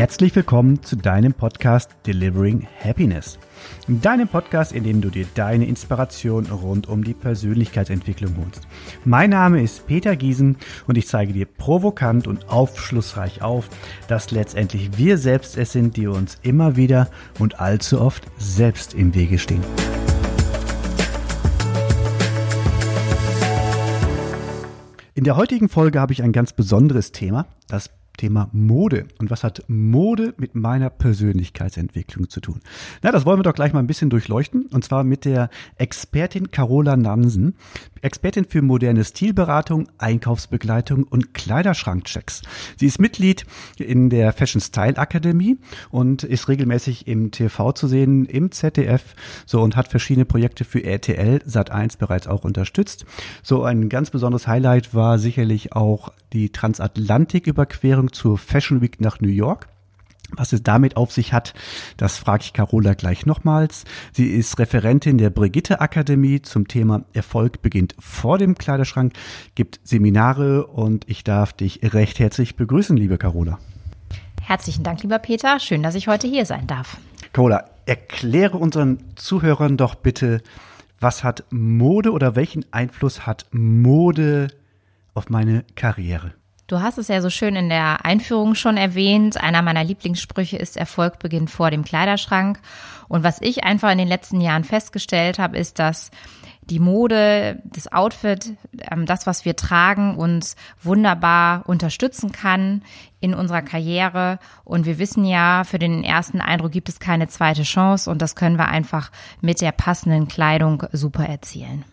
Herzlich 0.00 0.34
willkommen 0.34 0.82
zu 0.82 0.96
deinem 0.96 1.34
Podcast 1.34 1.90
Delivering 2.06 2.66
Happiness. 2.82 3.38
Deinem 3.86 4.28
Podcast, 4.28 4.72
in 4.72 4.82
dem 4.82 5.02
du 5.02 5.10
dir 5.10 5.26
deine 5.34 5.66
Inspiration 5.66 6.46
rund 6.46 6.88
um 6.88 7.04
die 7.04 7.12
Persönlichkeitsentwicklung 7.12 8.34
holst. 8.38 8.66
Mein 9.04 9.28
Name 9.28 9.60
ist 9.60 9.86
Peter 9.86 10.16
Giesen 10.16 10.56
und 10.86 10.96
ich 10.96 11.06
zeige 11.06 11.34
dir 11.34 11.44
provokant 11.44 12.26
und 12.26 12.48
aufschlussreich 12.48 13.42
auf, 13.42 13.68
dass 14.08 14.30
letztendlich 14.30 14.96
wir 14.96 15.18
selbst 15.18 15.58
es 15.58 15.72
sind, 15.72 15.98
die 15.98 16.06
uns 16.06 16.38
immer 16.40 16.76
wieder 16.76 17.10
und 17.38 17.60
allzu 17.60 18.00
oft 18.00 18.24
selbst 18.38 18.94
im 18.94 19.14
Wege 19.14 19.38
stehen. 19.38 19.62
In 25.12 25.24
der 25.24 25.36
heutigen 25.36 25.68
Folge 25.68 26.00
habe 26.00 26.14
ich 26.14 26.22
ein 26.22 26.32
ganz 26.32 26.54
besonderes 26.54 27.12
Thema, 27.12 27.44
das 27.68 27.90
Thema 28.16 28.48
Mode. 28.52 29.06
Und 29.18 29.30
was 29.30 29.44
hat 29.44 29.64
Mode 29.68 30.34
mit 30.36 30.54
meiner 30.54 30.90
Persönlichkeitsentwicklung 30.90 32.28
zu 32.28 32.40
tun? 32.40 32.60
Na, 33.02 33.12
das 33.12 33.24
wollen 33.26 33.38
wir 33.38 33.44
doch 33.44 33.54
gleich 33.54 33.72
mal 33.72 33.80
ein 33.80 33.86
bisschen 33.86 34.10
durchleuchten. 34.10 34.66
Und 34.66 34.84
zwar 34.84 35.04
mit 35.04 35.24
der 35.24 35.50
Expertin 35.76 36.50
Carola 36.50 36.96
Nansen. 36.96 37.54
Expertin 38.02 38.44
für 38.44 38.62
moderne 38.62 39.04
Stilberatung, 39.04 39.88
Einkaufsbegleitung 39.98 41.04
und 41.04 41.34
Kleiderschrankchecks. 41.34 42.42
Sie 42.76 42.86
ist 42.86 43.00
Mitglied 43.00 43.44
in 43.78 44.10
der 44.10 44.32
Fashion 44.32 44.60
Style 44.60 44.96
Akademie 44.96 45.58
und 45.90 46.24
ist 46.24 46.48
regelmäßig 46.48 47.06
im 47.06 47.30
TV 47.30 47.72
zu 47.72 47.88
sehen, 47.88 48.24
im 48.24 48.50
ZDF, 48.52 49.14
so 49.46 49.60
und 49.62 49.76
hat 49.76 49.88
verschiedene 49.88 50.24
Projekte 50.24 50.64
für 50.64 50.82
RTL 50.82 51.42
Sat1 51.46 51.98
bereits 51.98 52.26
auch 52.26 52.44
unterstützt. 52.44 53.04
So 53.42 53.64
ein 53.64 53.88
ganz 53.88 54.10
besonderes 54.10 54.46
Highlight 54.46 54.94
war 54.94 55.18
sicherlich 55.18 55.72
auch 55.72 56.12
die 56.32 56.50
Transatlantiküberquerung 56.50 58.12
zur 58.12 58.38
Fashion 58.38 58.80
Week 58.80 59.00
nach 59.00 59.20
New 59.20 59.28
York. 59.28 59.68
Was 60.36 60.52
es 60.52 60.62
damit 60.62 60.96
auf 60.96 61.12
sich 61.12 61.32
hat, 61.32 61.54
das 61.96 62.18
frage 62.18 62.44
ich 62.44 62.52
Carola 62.52 62.94
gleich 62.94 63.26
nochmals. 63.26 63.84
Sie 64.12 64.26
ist 64.26 64.58
Referentin 64.58 65.18
der 65.18 65.30
Brigitte 65.30 65.80
Akademie 65.80 66.42
zum 66.42 66.68
Thema 66.68 67.04
Erfolg 67.12 67.62
beginnt 67.62 67.94
vor 67.98 68.38
dem 68.38 68.56
Kleiderschrank, 68.56 69.12
gibt 69.54 69.80
Seminare 69.82 70.66
und 70.66 71.08
ich 71.08 71.24
darf 71.24 71.52
dich 71.52 71.80
recht 71.82 72.18
herzlich 72.18 72.56
begrüßen, 72.56 72.96
liebe 72.96 73.18
Carola. 73.18 73.58
Herzlichen 74.42 74.82
Dank, 74.82 75.02
lieber 75.02 75.18
Peter. 75.18 75.60
Schön, 75.60 75.82
dass 75.82 75.94
ich 75.94 76.08
heute 76.08 76.26
hier 76.26 76.46
sein 76.46 76.66
darf. 76.66 76.96
Carola, 77.32 77.64
erkläre 77.86 78.58
unseren 78.58 78.98
Zuhörern 79.16 79.76
doch 79.76 79.94
bitte, 79.94 80.42
was 80.98 81.24
hat 81.24 81.44
Mode 81.50 82.12
oder 82.12 82.36
welchen 82.36 82.64
Einfluss 82.72 83.26
hat 83.26 83.46
Mode 83.52 84.48
auf 85.14 85.30
meine 85.30 85.64
Karriere? 85.74 86.34
Du 86.70 86.80
hast 86.80 86.98
es 86.98 87.08
ja 87.08 87.20
so 87.20 87.30
schön 87.30 87.56
in 87.56 87.68
der 87.68 88.04
Einführung 88.04 88.54
schon 88.54 88.76
erwähnt. 88.76 89.42
Einer 89.42 89.60
meiner 89.60 89.82
Lieblingssprüche 89.82 90.56
ist 90.56 90.76
Erfolg 90.76 91.18
beginnt 91.18 91.50
vor 91.50 91.72
dem 91.72 91.84
Kleiderschrank. 91.84 92.60
Und 93.08 93.24
was 93.24 93.42
ich 93.42 93.64
einfach 93.64 93.90
in 93.90 93.98
den 93.98 94.06
letzten 94.06 94.40
Jahren 94.40 94.62
festgestellt 94.62 95.40
habe, 95.40 95.58
ist, 95.58 95.80
dass 95.80 96.12
die 96.62 96.78
Mode, 96.78 97.60
das 97.64 97.90
Outfit, 97.92 98.52
ähm, 98.88 99.04
das, 99.04 99.26
was 99.26 99.44
wir 99.44 99.56
tragen, 99.56 100.14
uns 100.14 100.54
wunderbar 100.80 101.64
unterstützen 101.66 102.30
kann 102.30 102.82
in 103.18 103.34
unserer 103.34 103.62
Karriere. 103.62 104.38
Und 104.62 104.86
wir 104.86 105.00
wissen 105.00 105.24
ja, 105.24 105.64
für 105.64 105.80
den 105.80 106.04
ersten 106.04 106.40
Eindruck 106.40 106.70
gibt 106.70 106.88
es 106.88 107.00
keine 107.00 107.26
zweite 107.26 107.64
Chance 107.64 108.08
und 108.08 108.22
das 108.22 108.36
können 108.36 108.58
wir 108.58 108.68
einfach 108.68 109.10
mit 109.40 109.60
der 109.60 109.72
passenden 109.72 110.28
Kleidung 110.28 110.84
super 110.92 111.26
erzielen. 111.26 111.84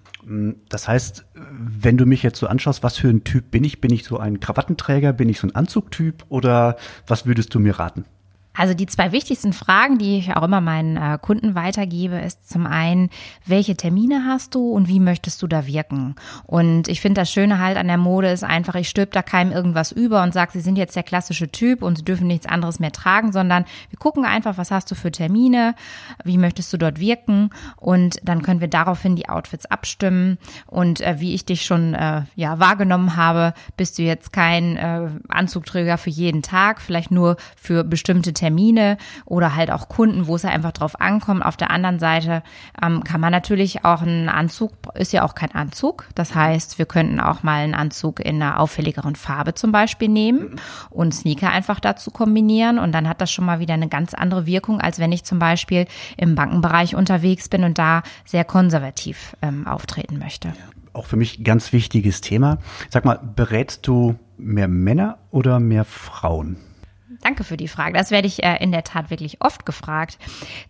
Das 0.70 0.88
heißt, 0.88 1.26
wenn 1.34 1.98
du 1.98 2.06
mich 2.06 2.22
jetzt 2.22 2.40
so 2.40 2.48
anschaust, 2.48 2.84
was 2.84 2.98
für 2.98 3.08
ein 3.08 3.24
Typ 3.24 3.50
bin 3.50 3.64
ich? 3.64 3.80
Bin 3.80 3.94
ich 3.94 4.04
so 4.04 4.18
ein 4.18 4.40
Krawattenträger? 4.40 5.14
Bin 5.14 5.30
ich 5.30 5.40
so 5.40 5.48
ein 5.48 5.56
Anzugtyp? 5.56 6.26
Oder 6.30 6.76
was 7.06 7.26
würdest 7.26 7.56
du 7.56 7.60
mir 7.60 7.80
raten? 7.80 8.06
Also 8.58 8.74
die 8.74 8.88
zwei 8.88 9.12
wichtigsten 9.12 9.54
Fragen, 9.54 10.00
die 10.00 10.18
ich 10.18 10.36
auch 10.36 10.42
immer 10.42 10.62
meinen 10.62 10.98
äh, 10.98 11.20
Kunden 11.22 11.54
weitergebe, 11.54 12.16
ist 12.16 12.50
zum 12.50 12.66
einen, 12.66 13.12
welche 13.46 13.78
Termine 13.78 14.26
hast 14.26 14.56
du 14.56 14.72
und 14.72 14.88
wie 14.88 15.00
möchtest 15.00 15.44
du 15.44 15.48
da 15.48 15.68
wirken? 15.68 16.16
Und 16.46 16.88
ich 16.88 17.00
finde 17.00 17.22
das 17.22 17.32
Schöne 17.32 17.60
halt 17.60 17.78
an 17.78 17.88
der 17.88 17.98
Mode 17.98 18.32
ist 18.32 18.44
einfach, 18.44 18.74
ich 18.74 18.90
stülp 18.90 19.12
da 19.12 19.22
keinem 19.22 19.52
irgendwas 19.52 19.92
über 19.92 20.24
und 20.24 20.34
sage, 20.34 20.54
sie 20.54 20.62
sind 20.62 20.76
jetzt 20.76 20.96
der 20.96 21.04
klassische 21.04 21.52
Typ 21.52 21.84
und 21.84 22.00
sie 22.00 22.04
dürfen 22.04 22.26
nichts 22.26 22.48
anderes 22.48 22.80
mehr 22.80 22.92
tragen, 22.92 23.32
sondern 23.32 23.66
wir 23.92 24.00
gucken 24.00 24.26
einfach, 24.26 24.58
was 24.58 24.72
hast 24.72 24.90
du 24.90 24.96
für 24.96 25.12
Termine, 25.12 25.76
wie 26.24 26.40
möchtest 26.40 26.74
du 26.74 26.78
dort 26.78 27.00
wirken 27.00 27.52
und 27.76 28.18
dann 28.24 28.42
können 28.42 28.60
wir 28.60 28.68
daraufhin 28.68 29.16
die 29.16 29.30
Outfits 29.30 29.68
abstimmen 29.68 30.40
und 30.66 31.02
äh, 31.02 31.20
wie 31.20 31.36
ich 31.36 31.46
dich 31.46 31.64
schon 31.64 31.94
äh, 31.94 32.24
ja 32.36 32.58
wahrgenommen 32.58 33.16
habe, 33.16 33.54
bist 33.76 34.00
du 34.00 34.02
jetzt 34.02 34.34
kein 34.34 34.78
äh, 34.78 35.10
Anzugträger 35.28 36.00
für 36.00 36.10
jeden 36.10 36.42
Tag, 36.42 36.82
vielleicht 36.82 37.12
nur 37.12 37.38
für 37.56 37.84
bestimmte 37.84 38.34
Termine 38.34 38.47
Termine 38.48 38.98
oder 39.26 39.56
halt 39.56 39.72
auch 39.72 39.90
Kunden, 39.90 40.28
wo 40.28 40.36
es 40.36 40.44
ja 40.44 40.50
einfach 40.50 40.72
drauf 40.72 41.02
ankommt. 41.02 41.44
Auf 41.44 41.58
der 41.58 41.70
anderen 41.70 42.00
Seite 42.00 42.44
ähm, 42.82 43.04
kann 43.04 43.20
man 43.20 43.32
natürlich 43.32 43.84
auch 43.84 44.02
einen 44.02 44.30
Anzug, 44.30 44.72
ist 44.96 45.12
ja 45.12 45.24
auch 45.24 45.36
kein 45.36 45.54
Anzug. 45.54 46.08
Das 46.16 46.34
heißt, 46.34 46.80
wir 46.80 46.86
könnten 46.86 47.20
auch 47.20 47.44
mal 47.44 47.64
einen 47.64 47.76
Anzug 47.76 48.22
in 48.22 48.42
einer 48.42 48.60
auffälligeren 48.60 49.16
Farbe 49.16 49.54
zum 49.54 49.74
Beispiel 49.74 50.08
nehmen 50.08 50.56
und 50.90 51.14
Sneaker 51.14 51.50
einfach 51.50 51.82
dazu 51.82 52.10
kombinieren. 52.10 52.80
Und 52.80 52.94
dann 52.94 53.10
hat 53.10 53.20
das 53.20 53.32
schon 53.32 53.46
mal 53.46 53.60
wieder 53.60 53.74
eine 53.74 53.90
ganz 53.90 54.14
andere 54.14 54.46
Wirkung, 54.46 54.80
als 54.80 55.00
wenn 55.00 55.12
ich 55.12 55.26
zum 55.26 55.40
Beispiel 55.40 55.86
im 56.16 56.36
Bankenbereich 56.36 56.96
unterwegs 56.96 57.50
bin 57.50 57.66
und 57.66 57.78
da 57.78 58.04
sehr 58.24 58.46
konservativ 58.46 59.36
ähm, 59.42 59.68
auftreten 59.68 60.20
möchte. 60.20 60.54
Auch 60.94 61.06
für 61.06 61.18
mich 61.18 61.44
ganz 61.44 61.74
wichtiges 61.74 62.22
Thema. 62.22 62.60
Sag 62.90 63.04
mal, 63.04 63.20
berätst 63.36 63.86
du 63.88 64.16
mehr 64.38 64.70
Männer 64.70 65.18
oder 65.32 65.60
mehr 65.60 65.84
Frauen? 65.84 66.58
Danke 67.28 67.44
für 67.44 67.58
die 67.58 67.68
Frage. 67.68 67.92
Das 67.92 68.10
werde 68.10 68.26
ich 68.26 68.42
äh, 68.46 68.56
in 68.64 68.72
der 68.72 68.86
Tat 68.86 69.10
wirklich 69.10 69.42
oft 69.42 69.66
gefragt. 69.66 70.18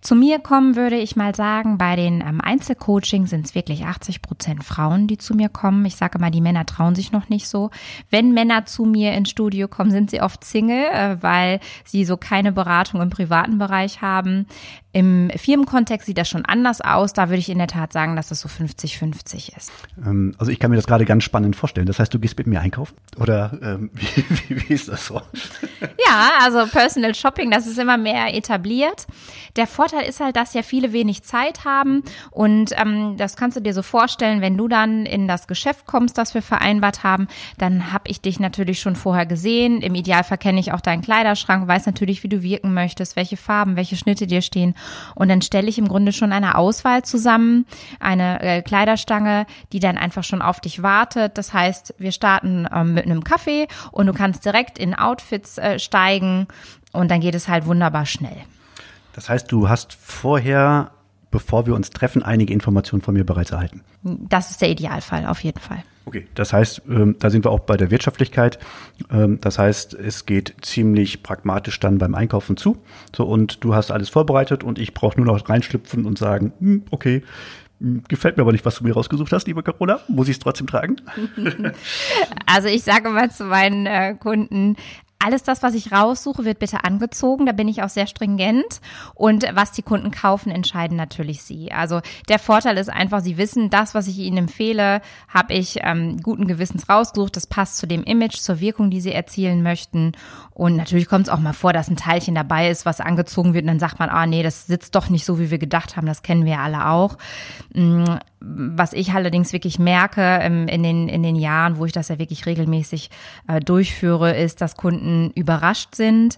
Zu 0.01 0.15
mir 0.15 0.39
kommen 0.39 0.75
würde 0.75 0.97
ich 0.97 1.15
mal 1.15 1.35
sagen, 1.35 1.77
bei 1.77 1.95
den 1.95 2.21
ähm, 2.21 2.41
Einzelcoaching 2.41 3.27
sind 3.27 3.45
es 3.45 3.53
wirklich 3.53 3.85
80 3.85 4.23
Prozent 4.23 4.63
Frauen, 4.63 5.05
die 5.05 5.19
zu 5.19 5.35
mir 5.35 5.49
kommen. 5.49 5.85
Ich 5.85 5.97
sage 5.97 6.17
mal, 6.17 6.31
die 6.31 6.41
Männer 6.41 6.65
trauen 6.65 6.95
sich 6.95 7.11
noch 7.11 7.29
nicht 7.29 7.47
so. 7.47 7.69
Wenn 8.09 8.33
Männer 8.33 8.65
zu 8.65 8.85
mir 8.85 9.13
ins 9.13 9.29
Studio 9.29 9.67
kommen, 9.67 9.91
sind 9.91 10.09
sie 10.09 10.19
oft 10.19 10.43
Single, 10.43 10.85
äh, 10.91 11.21
weil 11.21 11.59
sie 11.85 12.05
so 12.05 12.17
keine 12.17 12.51
Beratung 12.51 13.01
im 13.01 13.11
privaten 13.11 13.59
Bereich 13.59 14.01
haben. 14.01 14.47
Im 14.97 15.29
Firmenkontext 15.29 16.07
sieht 16.07 16.17
das 16.17 16.27
schon 16.27 16.43
anders 16.43 16.81
aus. 16.81 17.13
Da 17.13 17.29
würde 17.29 17.37
ich 17.37 17.49
in 17.49 17.59
der 17.59 17.67
Tat 17.67 17.93
sagen, 17.93 18.15
dass 18.15 18.29
das 18.29 18.39
so 18.39 18.49
50-50 18.49 19.55
ist. 19.55 19.71
Ähm, 20.03 20.33
also 20.39 20.51
ich 20.51 20.57
kann 20.57 20.71
mir 20.71 20.75
das 20.75 20.87
gerade 20.87 21.05
ganz 21.05 21.23
spannend 21.23 21.55
vorstellen. 21.55 21.85
Das 21.85 21.99
heißt, 21.99 22.11
du 22.11 22.17
gehst 22.17 22.35
mit 22.39 22.47
mir 22.47 22.61
einkaufen? 22.61 22.95
Oder 23.19 23.59
ähm, 23.61 23.91
wie, 23.93 24.25
wie, 24.49 24.69
wie 24.69 24.73
ist 24.73 24.87
das 24.87 25.05
so? 25.05 25.21
Ja, 26.09 26.31
also 26.41 26.65
Personal 26.71 27.13
Shopping, 27.15 27.51
das 27.51 27.67
ist 27.67 27.77
immer 27.77 27.97
mehr 27.97 28.33
etabliert. 28.33 29.07
Der 29.57 29.67
Vorteil 29.67 30.07
ist 30.07 30.21
halt, 30.21 30.37
dass 30.37 30.53
ja 30.53 30.61
viele 30.61 30.93
wenig 30.93 31.23
Zeit 31.23 31.65
haben 31.65 32.01
und 32.31 32.71
ähm, 32.77 33.15
das 33.17 33.35
kannst 33.35 33.57
du 33.57 33.61
dir 33.61 33.73
so 33.73 33.81
vorstellen, 33.81 34.39
wenn 34.39 34.55
du 34.55 34.69
dann 34.69 35.05
in 35.05 35.27
das 35.27 35.47
Geschäft 35.47 35.85
kommst, 35.85 36.17
das 36.17 36.33
wir 36.33 36.41
vereinbart 36.41 37.03
haben, 37.03 37.27
dann 37.57 37.91
habe 37.91 38.05
ich 38.07 38.21
dich 38.21 38.39
natürlich 38.39 38.79
schon 38.79 38.95
vorher 38.95 39.25
gesehen. 39.25 39.81
Im 39.81 39.95
Idealfall 39.95 40.37
kenne 40.37 40.61
ich 40.61 40.71
auch 40.71 40.81
deinen 40.81 41.01
Kleiderschrank, 41.01 41.67
weiß 41.67 41.85
natürlich, 41.87 42.23
wie 42.23 42.29
du 42.29 42.41
wirken 42.41 42.73
möchtest, 42.73 43.17
welche 43.17 43.35
Farben, 43.35 43.75
welche 43.75 43.97
Schnitte 43.97 44.27
dir 44.27 44.41
stehen 44.41 44.75
und 45.15 45.29
dann 45.29 45.41
stelle 45.41 45.67
ich 45.67 45.77
im 45.77 45.87
Grunde 45.87 46.13
schon 46.13 46.31
eine 46.31 46.57
Auswahl 46.57 47.03
zusammen, 47.03 47.65
eine 47.99 48.41
äh, 48.41 48.61
Kleiderstange, 48.61 49.45
die 49.71 49.79
dann 49.79 49.97
einfach 49.97 50.23
schon 50.23 50.41
auf 50.41 50.59
dich 50.59 50.83
wartet. 50.83 51.37
Das 51.37 51.53
heißt, 51.53 51.95
wir 51.97 52.11
starten 52.11 52.67
ähm, 52.73 52.93
mit 52.93 53.05
einem 53.05 53.23
Kaffee 53.23 53.67
und 53.91 54.07
du 54.07 54.13
kannst 54.13 54.45
direkt 54.45 54.77
in 54.77 54.95
Outfits 54.95 55.57
äh, 55.57 55.79
steigen 55.79 56.47
und 56.91 57.11
dann 57.11 57.21
geht 57.21 57.35
es 57.35 57.47
halt 57.47 57.65
wunderbar 57.65 58.05
schnell. 58.05 58.37
Das 59.13 59.29
heißt, 59.29 59.51
du 59.51 59.67
hast 59.67 59.93
vorher, 59.93 60.91
bevor 61.37 61.67
wir 61.67 61.75
uns 61.75 61.91
treffen, 61.91 62.23
einige 62.23 62.51
Informationen 62.51 63.03
von 63.03 63.13
mir 63.13 63.23
bereits 63.23 63.51
erhalten. 63.51 63.81
Das 64.01 64.49
ist 64.49 64.59
der 64.59 64.71
Idealfall, 64.71 65.27
auf 65.27 65.43
jeden 65.43 65.59
Fall. 65.59 65.83
Okay, 66.05 66.25
das 66.33 66.51
heißt, 66.51 66.81
ähm, 66.89 67.15
da 67.19 67.29
sind 67.29 67.45
wir 67.45 67.51
auch 67.51 67.59
bei 67.59 67.77
der 67.77 67.91
Wirtschaftlichkeit. 67.91 68.57
Ähm, 69.11 69.37
das 69.39 69.59
heißt, 69.59 69.93
es 69.93 70.25
geht 70.25 70.55
ziemlich 70.63 71.21
pragmatisch 71.21 71.79
dann 71.79 71.99
beim 71.99 72.15
Einkaufen 72.15 72.57
zu. 72.57 72.77
So, 73.15 73.25
und 73.25 73.63
du 73.63 73.75
hast 73.75 73.91
alles 73.91 74.09
vorbereitet 74.09 74.63
und 74.63 74.79
ich 74.79 74.95
brauche 74.95 75.21
nur 75.21 75.27
noch 75.27 75.47
reinschlüpfen 75.47 76.05
und 76.05 76.17
sagen, 76.17 76.53
hm, 76.59 76.85
okay, 76.89 77.21
hm, 77.79 78.03
Gefällt 78.07 78.37
mir 78.37 78.41
aber 78.41 78.53
nicht, 78.53 78.65
was 78.65 78.79
du 78.79 78.83
mir 78.83 78.93
rausgesucht 78.93 79.31
hast, 79.31 79.45
liebe 79.45 79.61
Carola. 79.61 79.99
Muss 80.07 80.27
ich 80.27 80.37
es 80.37 80.39
trotzdem 80.39 80.65
tragen? 80.65 80.95
Also 82.47 82.69
ich 82.69 82.83
sage 82.83 83.09
mal 83.09 83.29
zu 83.29 83.43
meinen 83.43 83.85
äh, 83.85 84.15
Kunden, 84.15 84.77
alles 85.19 85.43
das, 85.43 85.63
was 85.63 85.73
ich 85.73 85.91
raussuche, 85.91 86.45
wird 86.45 86.59
bitte 86.59 86.83
angezogen. 86.83 87.45
Da 87.45 87.51
bin 87.51 87.67
ich 87.67 87.81
auch 87.81 87.89
sehr 87.89 88.07
stringent. 88.07 88.81
Und 89.15 89.45
was 89.53 89.71
die 89.71 89.81
Kunden 89.81 90.11
kaufen, 90.11 90.51
entscheiden 90.51 90.95
natürlich 90.95 91.41
sie. 91.41 91.71
Also 91.71 92.01
der 92.29 92.39
Vorteil 92.39 92.77
ist 92.77 92.89
einfach, 92.89 93.21
sie 93.21 93.37
wissen, 93.37 93.69
das, 93.69 93.95
was 93.95 94.07
ich 94.07 94.19
ihnen 94.19 94.37
empfehle, 94.37 95.01
habe 95.27 95.53
ich 95.53 95.79
ähm, 95.81 96.21
guten 96.21 96.47
Gewissens 96.47 96.87
rausgesucht. 96.87 97.35
Das 97.35 97.47
passt 97.47 97.77
zu 97.77 97.87
dem 97.87 98.03
Image, 98.03 98.37
zur 98.37 98.59
Wirkung, 98.59 98.89
die 98.91 99.01
sie 99.01 99.11
erzielen 99.11 99.63
möchten. 99.63 100.11
Und 100.53 100.75
natürlich 100.75 101.07
kommt 101.07 101.27
es 101.27 101.33
auch 101.33 101.39
mal 101.39 101.53
vor, 101.53 101.73
dass 101.73 101.89
ein 101.89 101.97
Teilchen 101.97 102.35
dabei 102.35 102.69
ist, 102.69 102.85
was 102.85 103.01
angezogen 103.01 103.53
wird. 103.53 103.63
Und 103.63 103.69
dann 103.69 103.79
sagt 103.79 103.99
man, 103.99 104.09
ah 104.09 104.25
nee, 104.25 104.43
das 104.43 104.67
sitzt 104.67 104.95
doch 104.95 105.09
nicht 105.09 105.25
so, 105.25 105.39
wie 105.39 105.51
wir 105.51 105.59
gedacht 105.59 105.97
haben. 105.97 106.07
Das 106.07 106.21
kennen 106.21 106.45
wir 106.45 106.59
alle 106.59 106.87
auch. 106.89 107.17
Mm, 107.73 108.05
was 108.39 108.93
ich 108.93 109.13
allerdings 109.13 109.51
wirklich 109.51 109.79
merke 109.79 110.21
ähm, 110.21 110.67
in, 110.67 110.83
den, 110.83 111.09
in 111.09 111.23
den 111.23 111.35
Jahren, 111.35 111.77
wo 111.77 111.85
ich 111.85 111.91
das 111.91 112.09
ja 112.09 112.19
wirklich 112.19 112.45
regelmäßig 112.45 113.09
äh, 113.47 113.59
durchführe, 113.59 114.37
ist, 114.37 114.61
dass 114.61 114.77
Kunden 114.77 115.06
überrascht 115.35 115.95
sind 115.95 116.37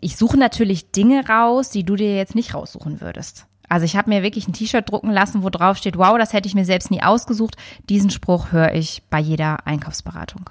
Ich 0.00 0.16
suche 0.16 0.36
natürlich 0.36 0.90
Dinge 0.90 1.28
raus, 1.28 1.70
die 1.70 1.84
du 1.84 1.96
dir 1.96 2.16
jetzt 2.16 2.34
nicht 2.34 2.54
raussuchen 2.54 3.00
würdest. 3.00 3.46
Also 3.68 3.84
ich 3.84 3.96
habe 3.96 4.10
mir 4.10 4.22
wirklich 4.22 4.46
ein 4.46 4.52
T-Shirt 4.52 4.88
drucken 4.88 5.10
lassen, 5.10 5.42
wo 5.42 5.50
drauf 5.50 5.76
steht, 5.76 5.98
wow, 5.98 6.16
das 6.18 6.32
hätte 6.32 6.48
ich 6.48 6.54
mir 6.54 6.64
selbst 6.64 6.90
nie 6.90 7.02
ausgesucht. 7.02 7.56
Diesen 7.88 8.10
Spruch 8.10 8.52
höre 8.52 8.74
ich 8.74 9.02
bei 9.10 9.18
jeder 9.18 9.66
Einkaufsberatung. 9.66 10.50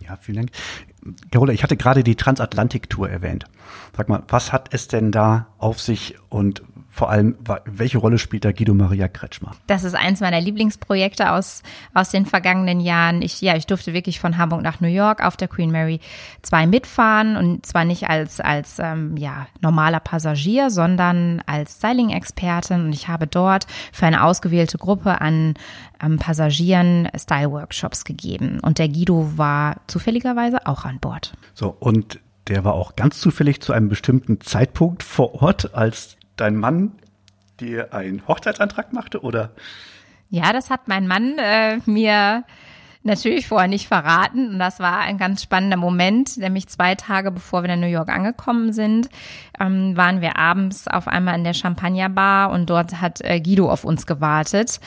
Ja, 0.00 0.16
vielen 0.16 0.36
Dank. 0.36 0.50
Carola, 1.30 1.52
ich 1.52 1.62
hatte 1.62 1.76
gerade 1.76 2.02
die 2.02 2.16
Transatlantik-Tour 2.16 3.08
erwähnt. 3.08 3.44
Sag 3.96 4.08
mal, 4.08 4.22
was 4.28 4.52
hat 4.52 4.72
es 4.72 4.88
denn 4.88 5.12
da 5.12 5.48
auf 5.58 5.80
sich 5.80 6.16
und 6.30 6.62
vor 6.94 7.10
allem, 7.10 7.36
welche 7.64 7.98
Rolle 7.98 8.18
spielt 8.18 8.44
da 8.44 8.52
Guido 8.52 8.72
Maria 8.72 9.08
Kretschmer? 9.08 9.50
Das 9.66 9.82
ist 9.82 9.96
eins 9.96 10.20
meiner 10.20 10.40
Lieblingsprojekte 10.40 11.32
aus, 11.32 11.64
aus 11.92 12.10
den 12.10 12.24
vergangenen 12.24 12.78
Jahren. 12.78 13.20
Ich, 13.20 13.40
ja, 13.40 13.56
ich 13.56 13.66
durfte 13.66 13.92
wirklich 13.92 14.20
von 14.20 14.38
Hamburg 14.38 14.62
nach 14.62 14.80
New 14.80 14.86
York 14.86 15.20
auf 15.20 15.36
der 15.36 15.48
Queen 15.48 15.72
Mary 15.72 15.98
2 16.42 16.68
mitfahren 16.68 17.36
und 17.36 17.66
zwar 17.66 17.84
nicht 17.84 18.08
als, 18.08 18.38
als 18.38 18.78
ähm, 18.78 19.16
ja, 19.16 19.48
normaler 19.60 19.98
Passagier, 19.98 20.70
sondern 20.70 21.42
als 21.46 21.78
Styling-Expertin 21.78 22.84
und 22.84 22.92
ich 22.92 23.08
habe 23.08 23.26
dort 23.26 23.66
für 23.92 24.06
eine 24.06 24.22
ausgewählte 24.22 24.78
Gruppe 24.78 25.20
an 25.20 25.54
ähm, 26.00 26.20
Passagieren 26.20 27.08
Style-Workshops 27.16 28.04
gegeben 28.04 28.60
und 28.62 28.78
der 28.78 28.88
Guido 28.88 29.32
war 29.34 29.80
zufälligerweise 29.88 30.64
auch 30.68 30.84
an 30.84 31.00
Bord. 31.00 31.32
So, 31.54 31.76
und 31.76 32.20
der 32.46 32.64
war 32.64 32.74
auch 32.74 32.94
ganz 32.94 33.18
zufällig 33.18 33.60
zu 33.60 33.72
einem 33.72 33.88
bestimmten 33.88 34.40
Zeitpunkt 34.40 35.02
vor 35.02 35.42
Ort, 35.42 35.74
als 35.74 36.18
dein 36.36 36.56
Mann 36.56 36.92
dir 37.60 37.92
einen 37.94 38.26
Hochzeitsantrag 38.26 38.92
machte, 38.92 39.22
oder? 39.22 39.50
Ja, 40.30 40.52
das 40.52 40.70
hat 40.70 40.88
mein 40.88 41.06
Mann 41.06 41.38
äh, 41.38 41.78
mir 41.86 42.44
natürlich 43.04 43.46
vorher 43.46 43.68
nicht 43.68 43.86
verraten. 43.86 44.48
Und 44.48 44.58
das 44.58 44.80
war 44.80 45.00
ein 45.00 45.18
ganz 45.18 45.42
spannender 45.42 45.76
Moment, 45.76 46.36
nämlich 46.38 46.68
zwei 46.68 46.94
Tage 46.94 47.30
bevor 47.30 47.62
wir 47.62 47.70
in 47.70 47.80
New 47.80 47.86
York 47.86 48.08
angekommen 48.08 48.72
sind, 48.72 49.08
ähm, 49.60 49.96
waren 49.96 50.20
wir 50.20 50.36
abends 50.36 50.88
auf 50.88 51.08
einmal 51.08 51.36
in 51.36 51.44
der 51.44 51.54
Champagnerbar 51.54 52.50
und 52.50 52.70
dort 52.70 53.00
hat 53.00 53.20
äh, 53.22 53.40
Guido 53.40 53.70
auf 53.70 53.84
uns 53.84 54.06
gewartet. 54.06 54.80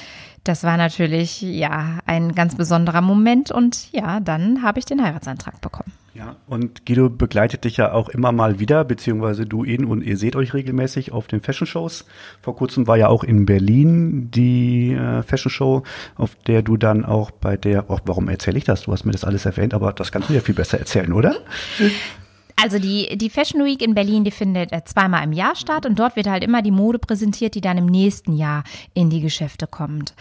Das 0.43 0.63
war 0.63 0.77
natürlich 0.77 1.41
ja 1.41 1.99
ein 2.05 2.33
ganz 2.33 2.55
besonderer 2.55 3.01
Moment 3.01 3.51
und 3.51 3.91
ja, 3.91 4.19
dann 4.21 4.63
habe 4.63 4.79
ich 4.79 4.85
den 4.85 5.03
Heiratsantrag 5.03 5.59
bekommen. 5.59 5.91
Ja, 6.17 6.35
und 6.47 6.85
Guido 6.87 7.11
begleitet 7.11 7.63
dich 7.63 7.77
ja 7.77 7.91
auch 7.91 8.09
immer 8.09 8.31
mal 8.31 8.57
wieder, 8.57 8.83
beziehungsweise 8.83 9.45
du 9.45 9.63
ihn 9.63 9.85
und 9.85 10.01
ihr 10.01 10.17
seht 10.17 10.35
euch 10.35 10.55
regelmäßig 10.55 11.11
auf 11.11 11.27
den 11.27 11.41
Fashion 11.41 11.67
Shows. 11.67 12.05
Vor 12.41 12.55
kurzem 12.55 12.87
war 12.87 12.97
ja 12.97 13.07
auch 13.07 13.23
in 13.23 13.45
Berlin 13.45 14.31
die 14.31 14.93
äh, 14.93 15.21
Fashion 15.21 15.51
Show, 15.51 15.83
auf 16.15 16.33
der 16.47 16.63
du 16.63 16.75
dann 16.75 17.05
auch 17.05 17.29
bei 17.29 17.55
der, 17.55 17.91
oh, 17.91 17.99
warum 18.05 18.29
erzähle 18.29 18.57
ich 18.57 18.63
das? 18.63 18.81
Du 18.83 18.93
hast 18.93 19.05
mir 19.05 19.11
das 19.11 19.25
alles 19.25 19.45
erwähnt, 19.45 19.75
aber 19.75 19.93
das 19.93 20.11
kannst 20.11 20.29
du 20.29 20.33
ja 20.33 20.41
viel 20.41 20.55
besser 20.55 20.79
erzählen, 20.79 21.13
oder? 21.13 21.35
Also 22.61 22.79
die, 22.79 23.17
die 23.17 23.29
Fashion 23.29 23.63
Week 23.63 23.81
in 23.83 23.93
Berlin, 23.93 24.23
die 24.23 24.31
findet 24.31 24.71
äh, 24.71 24.83
zweimal 24.83 25.23
im 25.23 25.31
Jahr 25.31 25.55
statt 25.55 25.85
und 25.85 25.99
dort 25.99 26.15
wird 26.15 26.27
halt 26.27 26.43
immer 26.43 26.63
die 26.63 26.71
Mode 26.71 26.97
präsentiert, 26.97 27.53
die 27.53 27.61
dann 27.61 27.77
im 27.77 27.85
nächsten 27.85 28.33
Jahr 28.33 28.63
in 28.95 29.11
die 29.11 29.21
Geschäfte 29.21 29.67
kommt. 29.67 30.15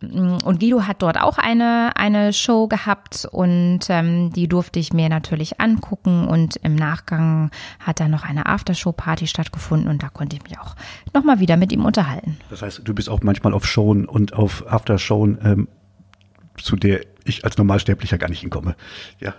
Mm, 0.00 0.38
und 0.44 0.58
Guido 0.58 0.82
hat 0.82 1.02
dort 1.02 1.20
auch 1.20 1.38
eine, 1.38 1.92
eine 1.94 2.32
Show 2.32 2.66
gehabt 2.66 3.28
und 3.30 3.80
ähm, 3.88 4.32
die 4.32 4.48
durfte 4.48 4.80
ich 4.80 4.92
mir 4.92 5.08
natürlich 5.08 5.60
angucken 5.60 6.26
und 6.26 6.56
im 6.56 6.74
Nachgang 6.74 7.52
hat 7.78 8.00
da 8.00 8.08
noch 8.08 8.24
eine 8.24 8.46
Aftershow-Party 8.46 9.28
stattgefunden 9.28 9.88
und 9.88 10.02
da 10.02 10.08
konnte 10.08 10.36
ich 10.36 10.42
mich 10.42 10.58
auch 10.58 10.74
nochmal 11.14 11.38
wieder 11.38 11.56
mit 11.56 11.72
ihm 11.72 11.84
unterhalten. 11.84 12.36
Das 12.50 12.62
heißt, 12.62 12.82
du 12.84 12.94
bist 12.94 13.08
auch 13.08 13.20
manchmal 13.22 13.54
auf 13.54 13.64
Showen 13.64 14.06
und 14.06 14.32
auf 14.32 14.66
Aftershow, 14.66 15.24
ähm, 15.24 15.68
zu 16.58 16.74
der 16.74 17.02
ich 17.28 17.44
als 17.44 17.56
Normalsterblicher 17.56 18.18
gar 18.18 18.28
nicht 18.28 18.40
hinkomme. 18.40 18.76
Ja. 19.20 19.34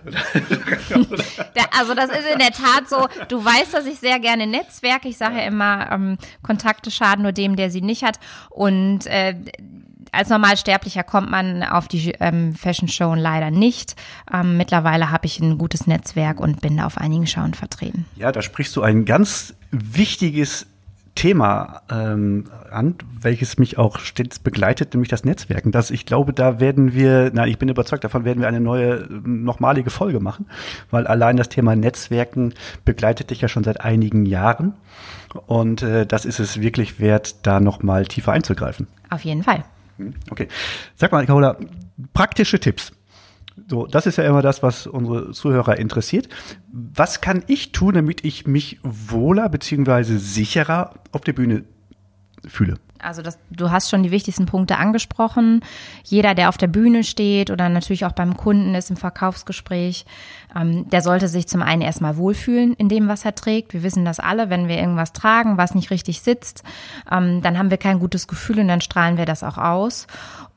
also 1.78 1.94
das 1.94 2.10
ist 2.10 2.26
in 2.32 2.38
der 2.38 2.52
Tat 2.52 2.88
so. 2.88 3.08
Du 3.28 3.44
weißt, 3.44 3.74
dass 3.74 3.86
ich 3.86 3.98
sehr 3.98 4.18
gerne 4.20 4.46
netzwerke. 4.46 5.08
Ich 5.08 5.16
sage 5.18 5.36
ja 5.36 5.42
immer, 5.42 5.90
ähm, 5.92 6.18
Kontakte 6.42 6.90
schaden 6.90 7.22
nur 7.22 7.32
dem, 7.32 7.56
der 7.56 7.70
sie 7.70 7.80
nicht 7.80 8.02
hat. 8.02 8.18
Und 8.50 9.06
äh, 9.06 9.34
als 10.12 10.28
Normalsterblicher 10.28 11.02
kommt 11.02 11.30
man 11.30 11.62
auf 11.62 11.88
die 11.88 12.12
ähm, 12.20 12.54
Fashion 12.54 12.88
Show 12.88 13.14
leider 13.14 13.50
nicht. 13.50 13.94
Ähm, 14.32 14.56
mittlerweile 14.56 15.10
habe 15.10 15.26
ich 15.26 15.40
ein 15.40 15.58
gutes 15.58 15.86
Netzwerk 15.86 16.40
und 16.40 16.60
bin 16.60 16.76
da 16.76 16.86
auf 16.86 16.98
einigen 16.98 17.26
Schauen 17.26 17.54
vertreten. 17.54 18.06
Ja, 18.16 18.32
da 18.32 18.42
sprichst 18.42 18.74
du 18.76 18.82
ein 18.82 19.04
ganz 19.04 19.54
wichtiges 19.70 20.66
Thema 21.18 21.82
ähm, 21.90 22.44
an, 22.70 22.94
welches 23.20 23.58
mich 23.58 23.76
auch 23.76 23.98
stets 23.98 24.38
begleitet, 24.38 24.94
nämlich 24.94 25.08
das 25.08 25.24
Netzwerken. 25.24 25.72
Das, 25.72 25.90
ich 25.90 26.06
glaube, 26.06 26.32
da 26.32 26.60
werden 26.60 26.94
wir, 26.94 27.32
na, 27.34 27.44
ich 27.44 27.58
bin 27.58 27.68
überzeugt, 27.68 28.04
davon 28.04 28.24
werden 28.24 28.38
wir 28.38 28.46
eine 28.46 28.60
neue, 28.60 29.04
nochmalige 29.10 29.90
Folge 29.90 30.20
machen, 30.20 30.46
weil 30.92 31.08
allein 31.08 31.36
das 31.36 31.48
Thema 31.48 31.74
Netzwerken 31.74 32.54
begleitet 32.84 33.30
dich 33.30 33.40
ja 33.40 33.48
schon 33.48 33.64
seit 33.64 33.80
einigen 33.80 34.26
Jahren. 34.26 34.74
Und 35.48 35.82
äh, 35.82 36.06
das 36.06 36.24
ist 36.24 36.38
es 36.38 36.60
wirklich 36.60 37.00
wert, 37.00 37.44
da 37.44 37.58
nochmal 37.58 38.06
tiefer 38.06 38.30
einzugreifen. 38.30 38.86
Auf 39.10 39.24
jeden 39.24 39.42
Fall. 39.42 39.64
Hm, 39.96 40.14
okay. 40.30 40.46
Sag 40.94 41.10
mal, 41.10 41.26
Carola, 41.26 41.56
praktische 42.14 42.60
Tipps. 42.60 42.92
So, 43.68 43.86
das 43.86 44.06
ist 44.06 44.16
ja 44.16 44.24
immer 44.24 44.42
das, 44.42 44.62
was 44.62 44.86
unsere 44.86 45.32
Zuhörer 45.32 45.78
interessiert. 45.78 46.28
Was 46.72 47.20
kann 47.20 47.42
ich 47.46 47.72
tun, 47.72 47.94
damit 47.94 48.24
ich 48.24 48.46
mich 48.46 48.78
wohler 48.82 49.48
bzw. 49.48 50.16
sicherer 50.16 50.94
auf 51.12 51.22
der 51.22 51.32
Bühne 51.32 51.64
fühle? 52.46 52.76
Also 53.00 53.22
das, 53.22 53.38
du 53.50 53.70
hast 53.70 53.90
schon 53.90 54.02
die 54.02 54.10
wichtigsten 54.10 54.46
Punkte 54.46 54.76
angesprochen. 54.76 55.60
Jeder, 56.04 56.34
der 56.34 56.48
auf 56.48 56.56
der 56.56 56.66
Bühne 56.66 57.04
steht 57.04 57.50
oder 57.50 57.68
natürlich 57.68 58.04
auch 58.04 58.12
beim 58.12 58.36
Kunden 58.36 58.74
ist 58.74 58.90
im 58.90 58.96
Verkaufsgespräch, 58.96 60.04
ähm, 60.54 60.88
der 60.90 61.02
sollte 61.02 61.28
sich 61.28 61.48
zum 61.48 61.62
einen 61.62 61.82
erstmal 61.82 62.16
wohlfühlen 62.16 62.74
in 62.74 62.88
dem, 62.88 63.08
was 63.08 63.24
er 63.24 63.34
trägt. 63.34 63.72
Wir 63.72 63.82
wissen 63.82 64.04
das 64.04 64.20
alle, 64.20 64.50
wenn 64.50 64.68
wir 64.68 64.78
irgendwas 64.78 65.12
tragen, 65.12 65.58
was 65.58 65.74
nicht 65.74 65.90
richtig 65.90 66.22
sitzt, 66.22 66.62
ähm, 67.10 67.42
dann 67.42 67.58
haben 67.58 67.70
wir 67.70 67.78
kein 67.78 67.98
gutes 67.98 68.28
Gefühl 68.28 68.60
und 68.60 68.68
dann 68.68 68.80
strahlen 68.80 69.16
wir 69.16 69.26
das 69.26 69.42
auch 69.42 69.58
aus. 69.58 70.06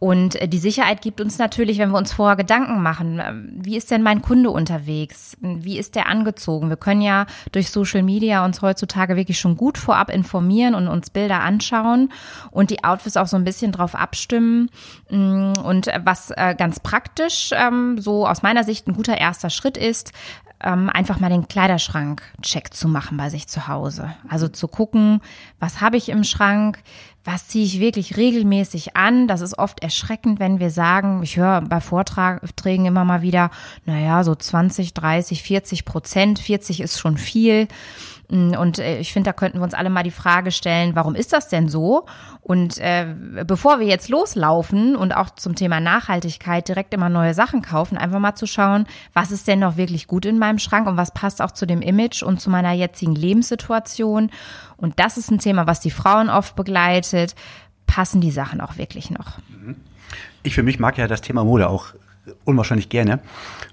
Und 0.02 0.36
äh, 0.42 0.48
die 0.48 0.58
Sicherheit 0.58 1.04
gibt 1.04 1.22
uns 1.22 1.38
natürlich, 1.38 1.78
wenn 1.78 1.92
wir 1.92 1.98
uns 2.00 2.12
vorher 2.12 2.36
Gedanken 2.36 2.82
machen, 2.82 3.20
äh, 3.20 3.34
wie 3.36 3.78
ist 3.78 3.92
denn 3.92 4.02
mein 4.02 4.24
Kunde 4.24 4.50
unterwegs? 4.50 5.38
Wie 5.42 5.78
ist 5.78 5.94
der 5.94 6.08
angezogen? 6.08 6.70
Wir 6.70 6.76
können 6.76 7.02
ja 7.02 7.28
durch 7.52 7.70
Social 7.70 8.02
Media 8.02 8.44
uns 8.44 8.64
heutzutage 8.64 9.16
wirklich 9.16 9.40
schon 9.40 9.58
gut 9.58 9.78
vorab 9.78 10.10
informieren 10.10 10.74
und 10.74 10.88
uns 10.88 11.12
Bilder 11.12 11.42
anschauen 11.42 12.12
und 12.50 12.72
die 12.72 12.84
Outfits 12.84 13.16
auch 13.16 13.28
so 13.28 13.38
ein 13.38 13.44
bisschen 13.44 13.72
drauf 13.72 13.94
abstimmen. 13.94 14.72
Mm, 15.12 15.54
und 15.64 15.88
was 16.04 16.32
äh, 16.32 16.56
ganz 16.58 16.80
praktisch, 16.80 17.52
ähm, 17.54 18.00
so 18.00 18.26
aus 18.28 18.42
meiner 18.42 18.64
Sicht 18.64 18.88
ein 18.88 18.96
guter 18.96 19.20
erster 19.20 19.52
Schritt 19.52 19.78
ist, 19.82 20.12
ähm, 20.64 20.90
einfach 20.90 21.20
mal 21.20 21.30
den 21.30 21.48
Kleiderschrank-Check 21.48 22.74
zu 22.74 22.88
machen 22.88 23.18
bei 23.18 23.30
sich 23.30 23.48
zu 23.48 23.68
Hause. 23.68 24.14
Also 24.30 24.48
zu 24.48 24.68
gucken, 24.68 25.22
was 25.60 25.82
habe 25.82 25.98
ich 25.98 26.10
im 26.10 26.24
Schrank, 26.24 26.80
was 27.24 27.48
ziehe 27.48 27.66
ich 27.66 27.80
wirklich 27.80 28.18
regelmäßig 28.18 28.96
an. 28.96 29.28
Das 29.28 29.42
ist 29.42 29.58
oft 29.58 29.82
erschreckend, 29.82 30.40
wenn 30.40 30.60
wir 30.60 30.72
sagen, 30.72 31.22
ich 31.24 31.38
höre 31.38 31.62
bei 31.62 31.82
Vorträgen 31.82 32.86
immer 32.86 33.06
mal 33.06 33.22
wieder, 33.22 33.52
naja, 33.86 34.24
so 34.24 34.36
20, 34.36 34.94
30, 34.94 35.44
40 35.44 35.86
Prozent, 35.86 36.40
40 36.40 36.82
ist 36.82 37.00
schon 37.00 37.18
viel. 37.18 37.68
Und 38.32 38.80
äh, 38.80 39.00
ich 39.00 39.12
finde, 39.12 39.30
da 39.30 39.34
könnten 39.34 39.60
wir 39.60 39.64
uns 39.64 39.74
alle 39.74 39.90
mal 39.90 40.04
die 40.04 40.12
Frage 40.12 40.52
stellen, 40.52 40.96
warum 40.96 41.16
ist 41.16 41.34
das 41.34 41.50
denn 41.50 41.68
so? 41.68 42.06
Und 42.42 42.78
äh, 42.78 43.14
bevor 43.46 43.82
wir 43.82 43.88
jetzt 43.88 44.08
loslaufen 44.08 44.96
und 44.96 45.12
auch 45.12 45.32
zum 45.32 45.54
Thema 45.56 45.82
Nachhaltigkeit 45.82 46.66
direkt 46.68 46.94
immer 46.94 47.10
neue 47.10 47.34
Sachen 47.34 47.62
kaufen, 47.62 47.98
einfach 47.98 48.20
mal 48.20 48.36
zu 48.36 48.48
schauen, 48.48 48.86
was 49.14 49.32
ist 49.32 49.50
denn 49.50 49.60
noch 49.60 49.76
wirklich 49.76 50.08
gut 50.08 50.26
in 50.26 50.40
meinem 50.40 50.60
Schrank 50.60 50.88
und 50.88 50.96
was 50.96 51.14
passt 51.14 51.42
auch 51.42 51.52
zu 51.52 51.68
dem 51.68 51.82
Image 51.82 52.24
und 52.24 52.40
zu 52.40 52.50
meiner 52.50 52.72
jetzigen 52.72 53.16
Lebenssituation. 53.16 54.32
Und 54.78 55.00
das 55.00 55.18
ist 55.18 55.30
ein 55.30 55.40
Thema, 55.40 55.68
was 55.68 55.82
die 55.82 55.92
Frauen 55.92 56.30
oft 56.30 56.56
begleitet. 56.56 57.36
Passen 57.86 58.22
die 58.22 58.32
Sachen 58.32 58.62
auch 58.62 58.78
wirklich 58.78 59.12
noch? 59.12 59.40
Ich 60.44 60.56
für 60.56 60.64
mich 60.64 60.80
mag 60.80 60.98
ja 60.98 61.08
das 61.08 61.20
Thema 61.20 61.44
Mode 61.44 61.70
auch 61.70 61.88
unwahrscheinlich 62.46 62.90
gerne 62.90 63.20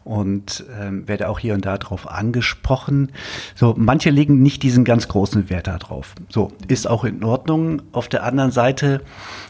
und 0.05 0.65
ähm, 0.81 1.07
werde 1.07 1.29
auch 1.29 1.39
hier 1.39 1.55
und 1.55 1.67
da 1.67 1.77
drauf 1.77 2.09
angesprochen. 2.09 3.13
So, 3.55 3.75
manche 3.77 4.11
legen 4.11 4.43
nicht 4.43 4.63
diesen 4.63 4.85
ganz 4.85 5.09
großen 5.09 5.51
Wert 5.51 5.67
darauf. 5.67 6.15
So, 6.29 6.53
ist 6.67 6.89
auch 6.89 7.05
in 7.05 7.23
Ordnung. 7.25 7.83
Auf 7.93 8.09
der 8.09 8.25
anderen 8.25 8.51
Seite 8.51 9.03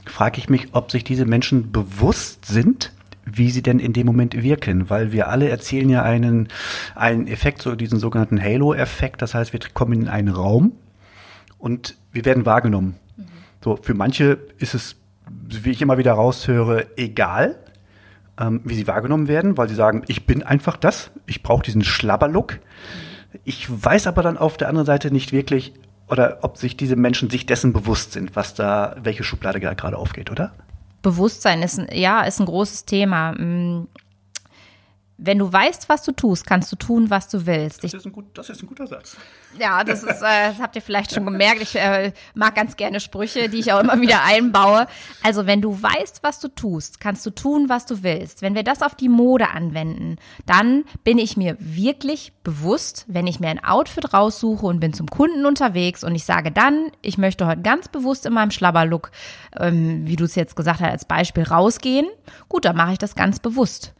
frage 0.04 0.38
ich 0.38 0.48
mich, 0.48 0.68
ob 0.72 0.90
sich 0.90 1.04
diese 1.04 1.26
Menschen 1.26 1.70
bewusst 1.70 2.46
sind, 2.46 2.92
wie 3.24 3.50
sie 3.50 3.62
denn 3.62 3.78
in 3.78 3.92
dem 3.92 4.06
Moment 4.06 4.42
wirken, 4.42 4.90
weil 4.90 5.12
wir 5.12 5.28
alle 5.28 5.48
erzählen 5.48 5.88
ja 5.88 6.02
einen, 6.02 6.48
einen 6.94 7.26
Effekt, 7.26 7.62
so 7.62 7.74
diesen 7.76 7.98
sogenannten 7.98 8.42
Halo-Effekt. 8.42 9.22
Das 9.22 9.34
heißt, 9.34 9.52
wir 9.52 9.60
kommen 9.74 9.92
in 9.92 10.08
einen 10.08 10.28
Raum 10.28 10.72
und 11.58 11.96
wir 12.10 12.24
werden 12.24 12.46
wahrgenommen. 12.46 12.96
Mhm. 13.16 13.24
So, 13.62 13.76
für 13.76 13.94
manche 13.94 14.38
ist 14.58 14.74
es, 14.74 14.96
wie 15.28 15.70
ich 15.70 15.82
immer 15.82 15.98
wieder 15.98 16.12
raushöre, 16.12 16.86
egal 16.96 17.56
ähm, 18.38 18.60
wie 18.64 18.74
sie 18.74 18.86
wahrgenommen 18.86 19.28
werden, 19.28 19.56
weil 19.56 19.68
sie 19.68 19.74
sagen, 19.74 20.02
ich 20.06 20.26
bin 20.26 20.42
einfach 20.42 20.76
das, 20.76 21.10
ich 21.26 21.42
brauche 21.42 21.62
diesen 21.62 21.84
Schlabberlook. 21.84 22.58
Ich 23.44 23.68
weiß 23.68 24.06
aber 24.06 24.22
dann 24.22 24.38
auf 24.38 24.56
der 24.56 24.68
anderen 24.68 24.86
Seite 24.86 25.10
nicht 25.10 25.32
wirklich, 25.32 25.74
oder 26.08 26.38
ob 26.42 26.56
sich 26.56 26.76
diese 26.76 26.96
Menschen 26.96 27.28
sich 27.30 27.46
dessen 27.46 27.72
bewusst 27.72 28.12
sind, 28.12 28.34
was 28.36 28.54
da, 28.54 28.96
welche 29.02 29.24
Schublade 29.24 29.60
gerade 29.60 29.96
aufgeht, 29.96 30.30
oder? 30.30 30.52
Bewusstsein 31.02 31.62
ist, 31.62 31.80
ja, 31.92 32.22
ist 32.22 32.40
ein 32.40 32.46
großes 32.46 32.84
Thema. 32.84 33.34
Wenn 35.20 35.38
du 35.38 35.52
weißt, 35.52 35.88
was 35.88 36.04
du 36.04 36.12
tust, 36.12 36.46
kannst 36.46 36.70
du 36.70 36.76
tun, 36.76 37.10
was 37.10 37.26
du 37.26 37.44
willst. 37.44 37.82
Das 37.82 37.92
ist 37.92 38.06
ein, 38.06 38.12
gut, 38.12 38.26
das 38.34 38.50
ist 38.50 38.62
ein 38.62 38.68
guter 38.68 38.86
Satz. 38.86 39.16
Ja, 39.58 39.82
das 39.82 40.04
ist, 40.04 40.22
äh, 40.22 40.50
das 40.50 40.60
habt 40.60 40.76
ihr 40.76 40.82
vielleicht 40.82 41.12
schon 41.12 41.24
gemerkt. 41.24 41.60
Ich 41.60 41.74
äh, 41.74 42.12
mag 42.34 42.54
ganz 42.54 42.76
gerne 42.76 43.00
Sprüche, 43.00 43.48
die 43.48 43.58
ich 43.58 43.72
auch 43.72 43.80
immer 43.80 44.00
wieder 44.00 44.22
einbaue. 44.24 44.86
Also 45.24 45.44
wenn 45.46 45.60
du 45.60 45.82
weißt, 45.82 46.22
was 46.22 46.38
du 46.38 46.46
tust, 46.46 47.00
kannst 47.00 47.26
du 47.26 47.30
tun, 47.30 47.68
was 47.68 47.84
du 47.84 48.04
willst. 48.04 48.42
Wenn 48.42 48.54
wir 48.54 48.62
das 48.62 48.80
auf 48.80 48.94
die 48.94 49.08
Mode 49.08 49.48
anwenden, 49.48 50.16
dann 50.46 50.84
bin 51.02 51.18
ich 51.18 51.36
mir 51.36 51.56
wirklich 51.58 52.32
bewusst, 52.44 53.04
wenn 53.08 53.26
ich 53.26 53.40
mir 53.40 53.48
ein 53.48 53.64
Outfit 53.64 54.14
raussuche 54.14 54.66
und 54.66 54.78
bin 54.78 54.92
zum 54.92 55.08
Kunden 55.08 55.46
unterwegs 55.46 56.04
und 56.04 56.14
ich 56.14 56.24
sage 56.24 56.52
dann, 56.52 56.92
ich 57.02 57.18
möchte 57.18 57.44
heute 57.44 57.62
ganz 57.62 57.88
bewusst 57.88 58.24
in 58.24 58.34
meinem 58.34 58.52
Schlabberlook, 58.52 59.10
ähm, 59.58 60.06
wie 60.06 60.16
du 60.16 60.24
es 60.24 60.36
jetzt 60.36 60.54
gesagt 60.54 60.80
hast, 60.80 60.90
als 60.90 61.04
Beispiel 61.06 61.42
rausgehen. 61.42 62.06
Gut, 62.48 62.64
dann 62.64 62.76
mache 62.76 62.92
ich 62.92 62.98
das 62.98 63.16
ganz 63.16 63.40
bewusst. 63.40 63.94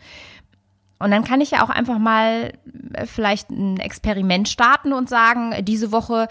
Und 0.99 1.11
dann 1.11 1.25
kann 1.25 1.41
ich 1.41 1.53
ja 1.53 1.65
auch 1.65 1.71
einfach 1.71 1.99
mal 1.99 2.53
äh, 2.95 3.07
vielleicht 3.07 3.51
ein 3.51 3.79
Experiment 3.79 4.49
starten 4.49 4.93
und 4.93 5.09
sagen, 5.09 5.55
diese 5.65 5.93
Woche 5.93 6.29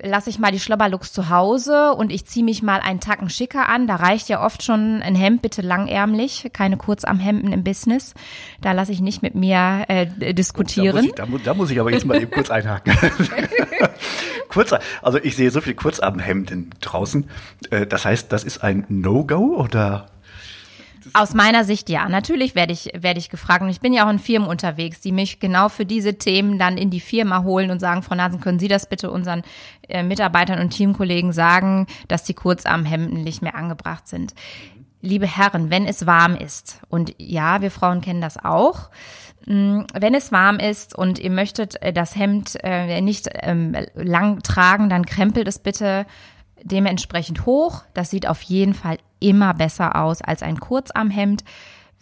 lasse 0.00 0.30
ich 0.30 0.38
mal 0.38 0.52
die 0.52 0.60
Schlabberlooks 0.60 1.12
zu 1.12 1.28
Hause 1.28 1.92
und 1.94 2.10
ich 2.10 2.26
ziehe 2.26 2.44
mich 2.44 2.62
mal 2.62 2.80
einen 2.80 3.00
Tacken 3.00 3.30
schicker 3.30 3.68
an. 3.68 3.86
Da 3.86 3.96
reicht 3.96 4.28
ja 4.28 4.44
oft 4.44 4.62
schon 4.62 5.02
ein 5.02 5.14
Hemd, 5.14 5.42
bitte 5.42 5.62
langärmlich, 5.62 6.50
keine 6.52 6.76
Kurzarmhemden 6.76 7.52
im 7.52 7.62
Business. 7.62 8.14
Da 8.60 8.72
lasse 8.72 8.92
ich 8.92 9.00
nicht 9.00 9.22
mit 9.22 9.34
mir 9.34 9.84
äh, 9.88 10.34
diskutieren. 10.34 11.12
Da, 11.14 11.26
muss 11.26 11.40
ich, 11.40 11.44
da, 11.44 11.52
da, 11.52 11.54
muss 11.54 11.70
ich 11.70 11.80
aber 11.80 11.92
jetzt 11.92 12.06
mal 12.06 12.20
eben 12.20 12.30
kurz 12.30 12.50
einhaken. 12.50 12.96
Kurzer, 14.48 14.80
also 15.00 15.18
ich 15.18 15.36
sehe 15.36 15.50
so 15.50 15.60
viele 15.60 15.76
Kurzarmhemden 15.76 16.70
draußen. 16.80 17.28
Äh, 17.70 17.86
das 17.86 18.04
heißt, 18.04 18.32
das 18.32 18.44
ist 18.44 18.62
ein 18.62 18.84
No-Go 18.88 19.56
oder 19.56 20.06
aus 21.12 21.34
meiner 21.34 21.64
Sicht 21.64 21.88
ja. 21.88 22.08
Natürlich 22.08 22.54
werde 22.54 22.72
ich, 22.72 22.90
werde 22.94 23.18
ich 23.18 23.30
gefragt. 23.30 23.62
Und 23.62 23.70
ich 23.70 23.80
bin 23.80 23.92
ja 23.92 24.06
auch 24.06 24.10
in 24.10 24.18
Firmen 24.18 24.48
unterwegs, 24.48 25.00
die 25.00 25.12
mich 25.12 25.40
genau 25.40 25.68
für 25.68 25.86
diese 25.86 26.18
Themen 26.18 26.58
dann 26.58 26.76
in 26.76 26.90
die 26.90 27.00
Firma 27.00 27.42
holen 27.42 27.70
und 27.70 27.80
sagen, 27.80 28.02
Frau 28.02 28.14
Nasen, 28.14 28.40
können 28.40 28.58
Sie 28.58 28.68
das 28.68 28.88
bitte 28.88 29.10
unseren 29.10 29.42
äh, 29.88 30.02
Mitarbeitern 30.02 30.60
und 30.60 30.70
Teamkollegen 30.70 31.32
sagen, 31.32 31.86
dass 32.08 32.24
die 32.24 32.34
Kurzarmhemden 32.34 33.22
nicht 33.22 33.42
mehr 33.42 33.54
angebracht 33.54 34.08
sind. 34.08 34.34
Liebe 35.00 35.26
Herren, 35.26 35.70
wenn 35.70 35.86
es 35.86 36.06
warm 36.06 36.36
ist, 36.36 36.80
und 36.88 37.14
ja, 37.18 37.60
wir 37.60 37.72
Frauen 37.72 38.00
kennen 38.00 38.20
das 38.20 38.42
auch, 38.42 38.90
mm, 39.46 39.80
wenn 39.94 40.14
es 40.14 40.30
warm 40.30 40.60
ist 40.60 40.96
und 40.96 41.18
ihr 41.18 41.30
möchtet 41.30 41.82
äh, 41.82 41.92
das 41.92 42.14
Hemd 42.14 42.56
äh, 42.62 43.00
nicht 43.00 43.28
ähm, 43.40 43.76
lang 43.94 44.42
tragen, 44.42 44.88
dann 44.88 45.04
krempelt 45.04 45.48
es 45.48 45.58
bitte 45.58 46.06
dementsprechend 46.64 47.46
hoch. 47.46 47.82
Das 47.94 48.10
sieht 48.10 48.26
auf 48.26 48.42
jeden 48.42 48.74
Fall 48.74 48.98
immer 49.20 49.54
besser 49.54 49.96
aus 49.96 50.22
als 50.22 50.42
ein 50.42 50.60
Kurzarmhemd. 50.60 51.44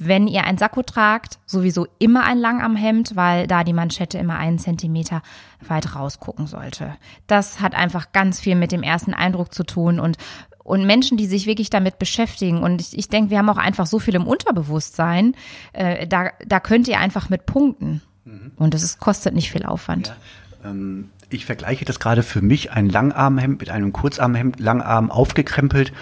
Wenn 0.02 0.28
ihr 0.28 0.44
ein 0.44 0.56
Sakko 0.56 0.82
tragt, 0.82 1.38
sowieso 1.44 1.86
immer 1.98 2.24
ein 2.24 2.38
Langarmhemd, 2.38 3.16
weil 3.16 3.46
da 3.46 3.64
die 3.64 3.74
Manschette 3.74 4.16
immer 4.16 4.36
einen 4.36 4.58
Zentimeter 4.58 5.20
weit 5.60 5.94
rausgucken 5.94 6.46
sollte. 6.46 6.96
Das 7.26 7.60
hat 7.60 7.74
einfach 7.74 8.12
ganz 8.12 8.40
viel 8.40 8.54
mit 8.54 8.72
dem 8.72 8.82
ersten 8.82 9.12
Eindruck 9.12 9.52
zu 9.52 9.62
tun 9.62 10.00
und 10.00 10.16
und 10.62 10.86
Menschen, 10.86 11.16
die 11.16 11.26
sich 11.26 11.46
wirklich 11.46 11.68
damit 11.68 11.98
beschäftigen. 11.98 12.62
Und 12.62 12.80
ich, 12.80 12.96
ich 12.96 13.08
denke, 13.08 13.30
wir 13.30 13.38
haben 13.38 13.48
auch 13.48 13.56
einfach 13.56 13.86
so 13.86 13.98
viel 13.98 14.14
im 14.14 14.26
Unterbewusstsein. 14.26 15.34
Äh, 15.72 16.06
da, 16.06 16.30
da 16.46 16.60
könnt 16.60 16.86
ihr 16.86 17.00
einfach 17.00 17.28
mit 17.28 17.44
punkten. 17.44 18.02
Mhm. 18.24 18.52
Und 18.56 18.74
das 18.74 18.84
ist, 18.84 19.00
kostet 19.00 19.34
nicht 19.34 19.50
viel 19.50 19.64
Aufwand. 19.64 20.14
Ja, 20.62 20.70
ähm, 20.70 21.10
ich 21.30 21.46
vergleiche 21.46 21.84
das 21.84 22.00
gerade 22.00 22.22
für 22.22 22.42
mich, 22.42 22.72
ein 22.72 22.88
Langarmhemd 22.88 23.60
mit 23.60 23.70
einem 23.70 23.92
Kurzarmhemd, 23.92 24.60
Langarm 24.60 25.10
aufgekrempelt 25.10 25.92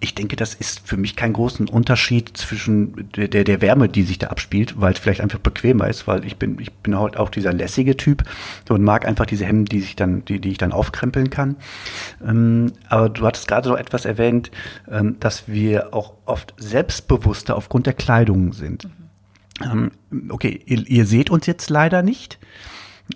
ich 0.00 0.14
denke, 0.14 0.36
das 0.36 0.54
ist 0.54 0.86
für 0.86 0.96
mich 0.96 1.16
keinen 1.16 1.32
großen 1.32 1.68
Unterschied 1.68 2.36
zwischen 2.36 3.10
der, 3.12 3.28
der, 3.28 3.44
der 3.44 3.60
Wärme, 3.62 3.88
die 3.88 4.02
sich 4.02 4.18
da 4.18 4.28
abspielt, 4.28 4.78
weil 4.80 4.92
es 4.92 4.98
vielleicht 4.98 5.20
einfach 5.20 5.38
bequemer 5.38 5.88
ist, 5.88 6.06
weil 6.06 6.24
ich 6.24 6.36
bin, 6.36 6.58
ich 6.60 6.72
bin 6.72 6.98
halt 6.98 7.16
auch 7.16 7.30
dieser 7.30 7.52
lässige 7.52 7.96
Typ 7.96 8.22
und 8.68 8.82
mag 8.82 9.06
einfach 9.06 9.26
diese 9.26 9.46
Hemden, 9.46 9.64
die 9.66 9.80
sich 9.80 9.96
dann, 9.96 10.24
die, 10.24 10.40
die 10.40 10.50
ich 10.50 10.58
dann 10.58 10.72
aufkrempeln 10.72 11.30
kann. 11.30 11.56
Ähm, 12.26 12.72
aber 12.88 13.08
du 13.08 13.26
hattest 13.26 13.48
gerade 13.48 13.70
noch 13.70 13.78
etwas 13.78 14.04
erwähnt, 14.04 14.50
ähm, 14.90 15.16
dass 15.18 15.48
wir 15.48 15.94
auch 15.94 16.14
oft 16.26 16.54
selbstbewusster 16.58 17.56
aufgrund 17.56 17.86
der 17.86 17.94
Kleidung 17.94 18.52
sind. 18.52 18.84
Mhm. 19.64 19.90
Ähm, 20.12 20.30
okay, 20.30 20.60
ihr, 20.66 20.86
ihr 20.86 21.06
seht 21.06 21.30
uns 21.30 21.46
jetzt 21.46 21.70
leider 21.70 22.02
nicht. 22.02 22.38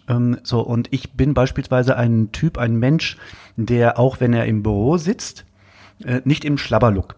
Ähm, 0.08 0.38
so, 0.42 0.60
und 0.60 0.88
ich 0.92 1.12
bin 1.12 1.34
beispielsweise 1.34 1.96
ein 1.96 2.32
Typ, 2.32 2.58
ein 2.58 2.76
Mensch, 2.76 3.16
der 3.56 3.98
auch 3.98 4.20
wenn 4.20 4.32
er 4.32 4.46
im 4.46 4.62
Büro 4.62 4.96
sitzt, 4.96 5.44
äh, 6.04 6.20
nicht 6.24 6.44
im 6.44 6.58
Schlabberlook 6.58 7.16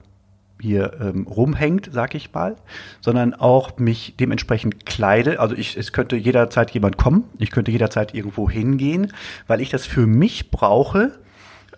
hier 0.61 0.93
ähm, 1.01 1.27
rumhängt, 1.27 1.91
sag 1.93 2.15
ich 2.15 2.33
mal, 2.33 2.57
sondern 3.01 3.35
auch 3.35 3.79
mich 3.79 4.15
dementsprechend 4.19 4.87
kleide. 4.87 5.41
Also 5.41 5.57
ich, 5.57 5.77
es 5.77 5.93
könnte 5.93 6.17
jederzeit 6.17 6.71
jemand 6.71 6.97
kommen, 6.97 7.25
ich 7.39 7.51
könnte 7.51 7.73
jederzeit 7.73 8.15
irgendwo 8.15 8.49
hingehen, 8.49 9.13
weil 9.49 9.61
ich 9.61 9.71
das 9.71 9.87
für 9.87 10.07
mich 10.07 10.53
brauche 10.53 11.19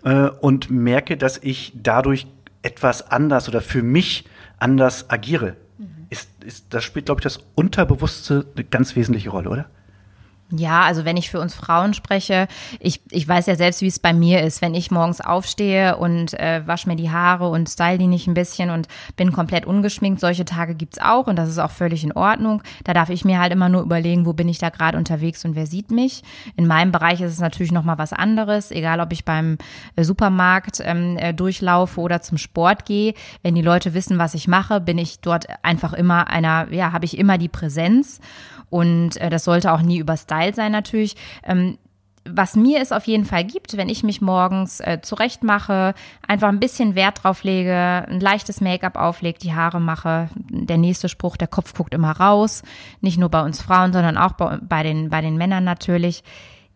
äh, 0.03 0.29
und 0.39 0.69
merke, 0.69 1.17
dass 1.17 1.39
ich 1.39 1.73
dadurch 1.75 2.27
etwas 2.61 3.11
anders 3.11 3.49
oder 3.49 3.61
für 3.61 3.81
mich 3.81 4.25
anders 4.59 5.09
agiere. 5.09 5.55
Mhm. 5.79 6.05
Ist, 6.09 6.29
ist, 6.43 6.67
das 6.69 6.83
spielt, 6.83 7.07
glaube 7.07 7.21
ich, 7.21 7.23
das 7.23 7.39
Unterbewusste 7.55 8.45
eine 8.55 8.65
ganz 8.65 8.95
wesentliche 8.95 9.31
Rolle, 9.31 9.49
oder? 9.49 9.65
Ja, 10.51 10.83
also 10.83 11.05
wenn 11.05 11.17
ich 11.17 11.31
für 11.31 11.39
uns 11.39 11.55
Frauen 11.55 11.95
spreche, 11.95 12.47
ich, 12.79 13.01
ich 13.09 13.27
weiß 13.27 13.47
ja 13.47 13.55
selbst, 13.55 13.81
wie 13.81 13.87
es 13.87 13.97
bei 13.97 14.13
mir 14.13 14.43
ist, 14.43 14.61
wenn 14.61 14.75
ich 14.75 14.91
morgens 14.91 15.19
aufstehe 15.19 15.97
und 15.97 16.35
äh, 16.35 16.61
wasche 16.67 16.87
mir 16.87 16.95
die 16.95 17.09
Haare 17.09 17.49
und 17.49 17.67
style 17.67 17.97
die 17.97 18.05
nicht 18.05 18.27
ein 18.27 18.35
bisschen 18.35 18.69
und 18.69 18.87
bin 19.17 19.31
komplett 19.31 19.65
ungeschminkt. 19.65 20.19
Solche 20.19 20.45
Tage 20.45 20.75
gibt's 20.75 20.99
auch 20.99 21.25
und 21.25 21.35
das 21.35 21.49
ist 21.49 21.57
auch 21.57 21.71
völlig 21.71 22.03
in 22.03 22.11
Ordnung. 22.11 22.61
Da 22.83 22.93
darf 22.93 23.09
ich 23.09 23.25
mir 23.25 23.39
halt 23.39 23.53
immer 23.53 23.69
nur 23.69 23.81
überlegen, 23.81 24.27
wo 24.27 24.33
bin 24.33 24.47
ich 24.47 24.59
da 24.59 24.69
gerade 24.69 24.99
unterwegs 24.99 25.43
und 25.45 25.55
wer 25.55 25.65
sieht 25.65 25.89
mich. 25.89 26.21
In 26.55 26.67
meinem 26.67 26.91
Bereich 26.91 27.21
ist 27.21 27.31
es 27.31 27.39
natürlich 27.39 27.71
nochmal 27.71 27.97
was 27.97 28.13
anderes, 28.13 28.69
egal 28.69 28.99
ob 28.99 29.11
ich 29.13 29.25
beim 29.25 29.57
äh, 29.95 30.03
Supermarkt 30.03 30.79
ähm, 30.83 31.17
äh, 31.17 31.33
durchlaufe 31.33 31.99
oder 31.99 32.21
zum 32.21 32.37
Sport 32.37 32.85
gehe. 32.85 33.15
Wenn 33.41 33.55
die 33.55 33.63
Leute 33.63 33.95
wissen, 33.95 34.19
was 34.19 34.35
ich 34.35 34.47
mache, 34.47 34.79
bin 34.79 34.99
ich 34.99 35.21
dort 35.21 35.47
einfach 35.63 35.93
immer 35.93 36.27
einer, 36.27 36.71
ja, 36.71 36.91
habe 36.91 37.05
ich 37.05 37.17
immer 37.17 37.39
die 37.39 37.49
Präsenz. 37.49 38.19
Und 38.69 39.17
äh, 39.17 39.29
das 39.29 39.43
sollte 39.43 39.71
auch 39.71 39.81
nie 39.81 39.97
über 39.97 40.17
Style 40.17 40.53
sein 40.53 40.71
natürlich. 40.71 41.15
Ähm, 41.43 41.77
was 42.27 42.55
mir 42.55 42.81
es 42.81 42.91
auf 42.91 43.05
jeden 43.05 43.25
Fall 43.25 43.43
gibt, 43.43 43.77
wenn 43.77 43.87
ich 43.87 44.03
mich 44.03 44.19
morgens 44.19 44.79
äh, 44.79 44.99
zurecht 45.01 45.43
mache, 45.43 45.93
einfach 46.27 46.49
ein 46.49 46.59
bisschen 46.59 46.95
Wert 46.95 47.23
drauf 47.23 47.43
lege, 47.43 48.05
ein 48.07 48.19
leichtes 48.19 48.61
Make-up 48.61 48.95
auflege, 48.95 49.37
die 49.37 49.53
Haare 49.53 49.79
mache. 49.79 50.29
Der 50.35 50.77
nächste 50.77 51.07
Spruch, 51.07 51.37
der 51.37 51.47
Kopf 51.47 51.75
guckt 51.75 51.93
immer 51.93 52.11
raus. 52.11 52.63
Nicht 52.99 53.19
nur 53.19 53.29
bei 53.29 53.43
uns 53.43 53.61
Frauen, 53.61 53.93
sondern 53.93 54.17
auch 54.17 54.33
bei, 54.33 54.57
bei, 54.57 54.81
den, 54.81 55.09
bei 55.09 55.21
den 55.21 55.37
Männern 55.37 55.63
natürlich. 55.63 56.23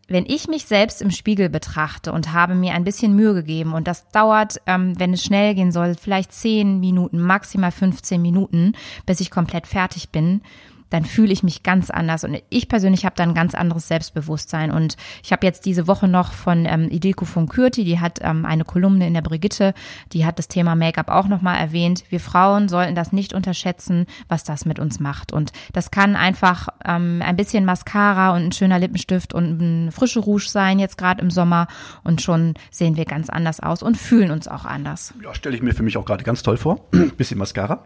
Wenn 0.08 0.26
ich 0.26 0.48
mich 0.48 0.66
selbst 0.66 1.02
im 1.02 1.12
Spiegel 1.12 1.50
betrachte 1.50 2.12
und 2.12 2.34
habe 2.34 2.56
mir 2.56 2.74
ein 2.74 2.84
bisschen 2.84 3.16
Mühe 3.16 3.34
gegeben 3.34 3.74
und 3.74 3.88
das 3.88 4.08
dauert, 4.10 4.60
ähm, 4.66 5.00
wenn 5.00 5.14
es 5.14 5.24
schnell 5.24 5.56
gehen 5.56 5.72
soll, 5.72 5.96
vielleicht 5.96 6.32
10 6.32 6.80
Minuten, 6.80 7.20
maximal 7.20 7.72
15 7.72 8.22
Minuten, 8.22 8.74
bis 9.06 9.20
ich 9.20 9.30
komplett 9.30 9.68
fertig 9.68 10.10
bin, 10.10 10.42
dann 10.90 11.06
fühle 11.06 11.32
ich 11.32 11.44
mich 11.44 11.64
ganz 11.64 11.90
anders. 11.90 12.24
Und 12.24 12.42
ich 12.50 12.68
persönlich 12.68 13.06
habe 13.06 13.16
da 13.16 13.24
ein 13.24 13.34
ganz 13.34 13.56
anderes 13.56 13.88
Selbstbewusstsein. 13.88 14.72
Und 14.72 14.98
ich 15.24 15.32
habe 15.32 15.46
jetzt 15.46 15.66
diese 15.66 15.88
Woche 15.88 16.08
noch 16.08 16.32
von 16.34 16.66
ähm, 16.66 16.90
Ideko 16.90 17.26
von 17.26 17.48
Kürti, 17.48 17.84
die 17.84 18.00
hat 18.00 18.20
ähm, 18.22 18.46
eine 18.46 18.66
Kolumne 18.66 19.08
in 19.08 19.14
der 19.14 19.22
Brigitte, 19.22 19.74
die 20.14 20.26
hat 20.26 20.40
das 20.40 20.48
Thema 20.48 20.76
Make-up 20.76 21.10
auch 21.10 21.28
nochmal 21.28 21.60
erwähnt. 21.60 22.04
Wir 22.10 22.20
Frauen 22.20 22.70
sollten 22.70 22.96
das 22.96 23.12
nicht 23.12 23.34
unterschätzen, 23.34 24.06
was 24.28 24.44
das 24.44 24.66
mit 24.66 24.80
uns 24.80 25.00
macht. 25.00 25.32
Und 25.32 25.52
das 25.74 25.92
kann 25.92 26.16
einfach 26.16 26.70
ähm, 26.86 27.22
ein 27.26 27.36
bisschen 27.36 27.66
Mascara 27.66 28.36
und 28.36 28.46
ein 28.46 28.52
schöner 28.52 28.80
Lippenstift 28.80 29.34
und 29.34 29.62
ein 29.62 29.92
frische 29.92 30.20
Rouge 30.20 30.48
sein, 30.48 30.80
jetzt 30.80 30.98
gerade 30.98 31.22
im 31.22 31.32
Sommer. 31.32 31.68
Und 32.04 32.22
schon 32.22 32.56
sehen 32.72 32.96
wir 32.96 33.06
ganz 33.06 33.30
anders 33.30 33.60
aus 33.60 33.84
und 33.84 33.98
fühlen 33.98 34.32
uns 34.32 34.48
auch 34.48 34.66
anders. 34.66 35.14
Ja, 35.24 35.34
stelle 35.34 35.56
ich 35.56 35.62
mir 35.62 35.74
für 35.74 35.84
mich 35.84 35.98
auch 35.98 36.06
gerade 36.06 36.24
ganz 36.24 36.44
toll 36.44 36.58
vor. 36.58 36.88
bisschen 37.18 37.38
Mascara. 37.38 37.86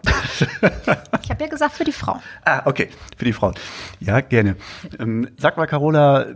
ich 1.22 1.30
habe 1.30 1.44
ja 1.44 1.48
gesagt, 1.48 1.74
für 1.74 1.84
die 1.84 1.92
Frau. 1.92 2.20
Ah, 2.46 2.62
okay 2.66 2.90
für 3.18 3.26
die 3.26 3.34
Frauen. 3.34 3.56
Ja, 4.00 4.22
gerne. 4.22 4.56
Ähm, 5.00 5.28
sag 5.38 5.58
mal, 5.58 5.68
Carola, 5.68 6.28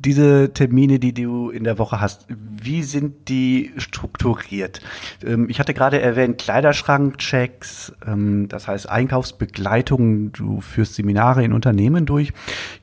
diese 0.00 0.52
Termine, 0.52 0.98
die 0.98 1.12
du 1.12 1.50
in 1.50 1.64
der 1.64 1.78
Woche 1.78 2.00
hast, 2.00 2.26
wie 2.28 2.82
sind 2.82 3.28
die 3.28 3.72
strukturiert? 3.76 4.80
Ähm, 5.24 5.48
ich 5.48 5.60
hatte 5.60 5.74
gerade 5.74 6.00
erwähnt, 6.00 6.38
Kleiderschrankchecks, 6.38 7.92
ähm, 8.06 8.48
das 8.48 8.66
heißt 8.66 8.88
Einkaufsbegleitung, 8.88 10.32
du 10.32 10.60
führst 10.60 10.94
Seminare 10.94 11.44
in 11.44 11.52
Unternehmen 11.52 12.06
durch. 12.06 12.32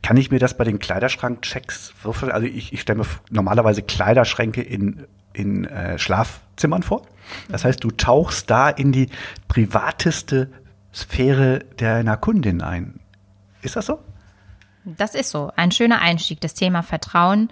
Kann 0.03 0.17
ich 0.17 0.31
mir 0.31 0.39
das 0.39 0.57
bei 0.57 0.63
den 0.63 0.79
Kleiderschrankchecks 0.79 1.93
vorstellen? 1.97 2.31
Also 2.31 2.47
ich, 2.47 2.73
ich 2.73 2.81
stelle 2.81 2.99
mir 2.99 3.05
normalerweise 3.31 3.81
Kleiderschränke 3.81 4.61
in, 4.61 5.05
in 5.33 5.65
äh, 5.65 5.97
Schlafzimmern 5.97 6.83
vor. 6.83 7.03
Das 7.49 7.65
heißt, 7.65 7.83
du 7.83 7.91
tauchst 7.91 8.49
da 8.49 8.69
in 8.69 8.91
die 8.91 9.09
privateste 9.47 10.49
Sphäre 10.97 11.59
deiner 11.77 12.17
Kundin 12.17 12.63
ein. 12.63 12.99
Ist 13.61 13.75
das 13.75 13.85
so? 13.85 13.99
Das 14.83 15.13
ist 15.13 15.29
so. 15.29 15.51
Ein 15.55 15.69
schöner 15.71 16.01
Einstieg, 16.01 16.41
das 16.41 16.55
Thema 16.55 16.81
Vertrauen. 16.81 17.49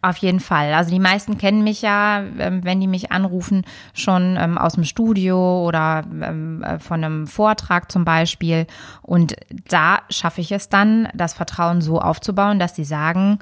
Auf 0.00 0.16
jeden 0.16 0.40
Fall. 0.40 0.72
Also 0.72 0.90
die 0.90 0.98
meisten 0.98 1.36
kennen 1.36 1.62
mich 1.62 1.82
ja, 1.82 2.24
ähm, 2.38 2.64
wenn 2.64 2.80
die 2.80 2.86
mich 2.86 3.12
anrufen, 3.12 3.64
schon 3.92 4.36
ähm, 4.36 4.56
aus 4.56 4.72
dem 4.72 4.84
Studio 4.84 5.64
oder 5.64 6.02
ähm, 6.10 6.64
äh, 6.64 6.78
von 6.78 7.04
einem 7.04 7.26
Vortrag 7.26 7.92
zum 7.92 8.04
Beispiel. 8.04 8.66
Und 9.02 9.36
da 9.68 10.00
schaffe 10.08 10.40
ich 10.40 10.50
es 10.50 10.70
dann, 10.70 11.08
das 11.14 11.34
Vertrauen 11.34 11.82
so 11.82 12.00
aufzubauen, 12.00 12.58
dass 12.58 12.74
sie 12.74 12.84
sagen, 12.84 13.38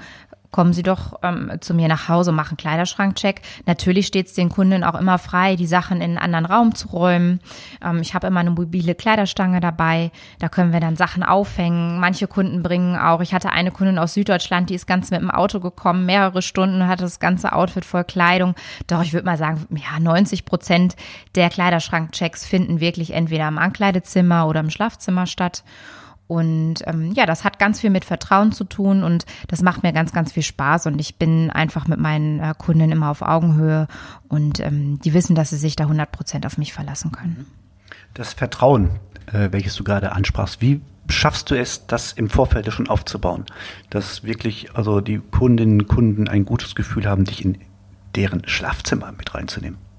kommen 0.50 0.73
Sie 0.73 0.83
doch 0.83 1.21
ähm, 1.23 1.52
zu 1.61 1.75
mir 1.75 1.88
nach 1.88 2.09
Hause, 2.09 2.33
machen 2.33 2.57
Kleiderschrankcheck. 2.57 3.40
Natürlich 3.66 4.07
steht 4.07 4.26
es 4.26 4.35
den 4.35 4.49
Kunden 4.49 4.85
auch 4.85 4.99
immer 4.99 5.19
frei, 5.19 5.57
die 5.57 5.66
Sachen 5.66 5.99
in 5.99 6.16
einen 6.16 6.19
anderen 6.19 6.47
Raum 6.47 6.75
zu 6.75 6.88
räumen. 6.88 7.40
Ähm, 7.85 8.00
ich 8.00 8.14
habe 8.14 8.26
immer 8.26 8.40
eine 8.40 8.50
mobile 8.50 8.95
Kleiderstange 8.95 9.61
dabei, 9.61 10.11
da 10.38 10.49
können 10.49 10.73
wir 10.73 10.80
dann 10.80 10.97
Sachen 10.97 11.23
aufhängen. 11.23 12.00
Manche 12.00 12.26
Kunden 12.26 12.62
bringen 12.62 12.97
auch, 12.97 13.21
ich 13.21 13.33
hatte 13.33 13.50
eine 13.50 13.71
Kundin 13.71 13.99
aus 13.99 14.14
Süddeutschland, 14.14 14.71
die 14.71 14.75
ist 14.75 14.87
ganz 14.87 15.11
mit 15.11 15.21
dem 15.21 15.30
Auto 15.30 15.61
gekommen, 15.61 16.07
mehrere 16.07 16.42
Stunden, 16.42 16.87
hatte 16.88 17.04
das 17.04 17.21
ganze 17.21 17.52
Outfit 17.52 17.85
voll 17.85 18.04
Kleidung. 18.04 18.54
Doch 18.87 19.02
ich 19.02 19.12
würde 19.12 19.26
mal 19.26 19.38
sagen, 19.38 19.66
ja, 19.71 20.00
90 20.00 20.45
Prozent 20.45 20.97
der 21.35 21.49
Kleiderschrankchecks 21.50 22.45
finden 22.45 22.80
wirklich 22.80 23.12
entweder 23.12 23.47
im 23.49 23.59
Ankleidezimmer 23.59 24.47
oder 24.47 24.61
im 24.61 24.71
Schlafzimmer 24.71 25.26
statt. 25.26 25.62
Und 26.30 26.87
ähm, 26.87 27.10
ja, 27.10 27.26
das 27.26 27.42
hat 27.42 27.58
ganz 27.58 27.80
viel 27.80 27.90
mit 27.90 28.04
Vertrauen 28.04 28.52
zu 28.52 28.62
tun 28.62 29.02
und 29.02 29.26
das 29.49 29.62
macht 29.62 29.82
mir 29.82 29.92
ganz, 29.92 30.12
ganz 30.12 30.30
viel 30.30 30.44
Spaß. 30.44 30.87
Und 30.87 31.00
ich 31.00 31.16
bin 31.16 31.50
einfach 31.50 31.88
mit 31.88 31.99
meinen 31.99 32.38
äh, 32.38 32.54
Kunden 32.56 32.92
immer 32.92 33.10
auf 33.10 33.20
Augenhöhe 33.20 33.88
und 34.28 34.60
ähm, 34.60 35.00
die 35.00 35.12
wissen, 35.12 35.34
dass 35.34 35.50
sie 35.50 35.56
sich 35.56 35.75
da 35.75 35.84
100 35.84 36.12
Prozent 36.12 36.46
auf 36.46 36.56
mich 36.56 36.72
verlassen 36.72 37.10
können. 37.10 37.46
Das 38.14 38.32
Vertrauen, 38.32 39.00
äh, 39.26 39.49
welches 39.50 39.75
du 39.75 39.82
gerade 39.82 40.12
ansprachst, 40.12 40.62
wie 40.62 40.80
schaffst 41.08 41.50
du 41.50 41.58
es, 41.58 41.88
das 41.88 42.12
im 42.12 42.30
Vorfeld 42.30 42.72
schon 42.72 42.88
aufzubauen? 42.88 43.44
Dass 43.90 44.22
wirklich 44.22 44.76
also 44.76 45.00
die 45.00 45.18
Kundinnen 45.18 45.80
und 45.80 45.88
Kunden 45.88 46.28
ein 46.28 46.44
gutes 46.44 46.76
Gefühl 46.76 47.06
haben, 47.06 47.25
dich 47.25 47.44
in 47.44 47.58
deren 48.14 48.46
Schlafzimmer 48.46 49.10
mit 49.10 49.34
reinzunehmen? 49.34 49.89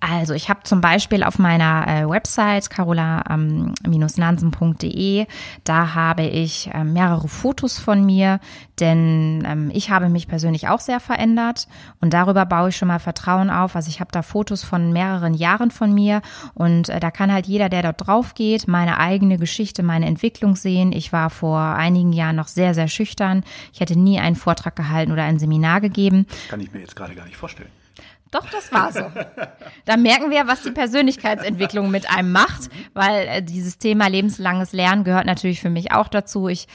Also 0.00 0.34
ich 0.34 0.48
habe 0.48 0.60
zum 0.62 0.80
Beispiel 0.80 1.24
auf 1.24 1.40
meiner 1.40 1.88
äh, 1.88 2.08
Website 2.08 2.70
carola-nansen.de, 2.70 5.26
da 5.64 5.94
habe 5.94 6.22
ich 6.22 6.70
äh, 6.72 6.84
mehrere 6.84 7.26
Fotos 7.26 7.80
von 7.80 8.06
mir, 8.06 8.38
denn 8.78 9.42
ähm, 9.44 9.72
ich 9.74 9.90
habe 9.90 10.08
mich 10.08 10.28
persönlich 10.28 10.68
auch 10.68 10.78
sehr 10.78 11.00
verändert 11.00 11.66
und 12.00 12.14
darüber 12.14 12.46
baue 12.46 12.68
ich 12.68 12.76
schon 12.76 12.86
mal 12.88 13.00
Vertrauen 13.00 13.50
auf. 13.50 13.74
Also 13.74 13.90
ich 13.90 13.98
habe 13.98 14.12
da 14.12 14.22
Fotos 14.22 14.62
von 14.62 14.92
mehreren 14.92 15.34
Jahren 15.34 15.72
von 15.72 15.92
mir 15.92 16.22
und 16.54 16.90
äh, 16.90 17.00
da 17.00 17.10
kann 17.10 17.32
halt 17.32 17.46
jeder, 17.46 17.68
der 17.68 17.82
dort 17.82 18.06
drauf 18.06 18.34
geht, 18.34 18.68
meine 18.68 18.98
eigene 18.98 19.36
Geschichte, 19.36 19.82
meine 19.82 20.06
Entwicklung 20.06 20.54
sehen. 20.54 20.92
Ich 20.92 21.12
war 21.12 21.28
vor 21.28 21.60
einigen 21.60 22.12
Jahren 22.12 22.36
noch 22.36 22.48
sehr, 22.48 22.72
sehr 22.72 22.86
schüchtern. 22.86 23.42
Ich 23.72 23.80
hätte 23.80 23.98
nie 23.98 24.20
einen 24.20 24.36
Vortrag 24.36 24.76
gehalten 24.76 25.10
oder 25.10 25.24
ein 25.24 25.40
Seminar 25.40 25.80
gegeben. 25.80 26.28
Kann 26.48 26.60
ich 26.60 26.72
mir 26.72 26.78
jetzt 26.80 26.94
gerade 26.94 27.16
gar 27.16 27.24
nicht 27.24 27.36
vorstellen. 27.36 27.70
Doch, 28.30 28.48
das 28.50 28.72
war 28.72 28.92
so. 28.92 29.00
Da 29.84 29.96
merken 29.96 30.30
wir, 30.30 30.46
was 30.46 30.62
die 30.62 30.70
Persönlichkeitsentwicklung 30.70 31.90
mit 31.90 32.10
einem 32.10 32.30
macht, 32.30 32.68
weil 32.92 33.26
äh, 33.26 33.42
dieses 33.42 33.78
Thema 33.78 34.08
lebenslanges 34.08 34.72
Lernen 34.72 35.04
gehört 35.04 35.26
natürlich 35.26 35.60
für 35.60 35.70
mich 35.70 35.92
auch 35.92 36.08
dazu. 36.08 36.48
Ich 36.48 36.68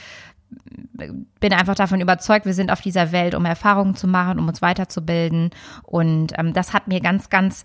äh, 0.98 1.10
bin 1.38 1.52
einfach 1.52 1.76
davon 1.76 2.00
überzeugt, 2.00 2.46
wir 2.46 2.54
sind 2.54 2.72
auf 2.72 2.80
dieser 2.80 3.12
Welt, 3.12 3.34
um 3.34 3.44
Erfahrungen 3.44 3.94
zu 3.94 4.08
machen, 4.08 4.38
um 4.38 4.48
uns 4.48 4.62
weiterzubilden. 4.62 5.50
Und 5.82 6.32
ähm, 6.36 6.52
das 6.52 6.72
hat 6.72 6.88
mir 6.88 7.00
ganz, 7.00 7.30
ganz 7.30 7.64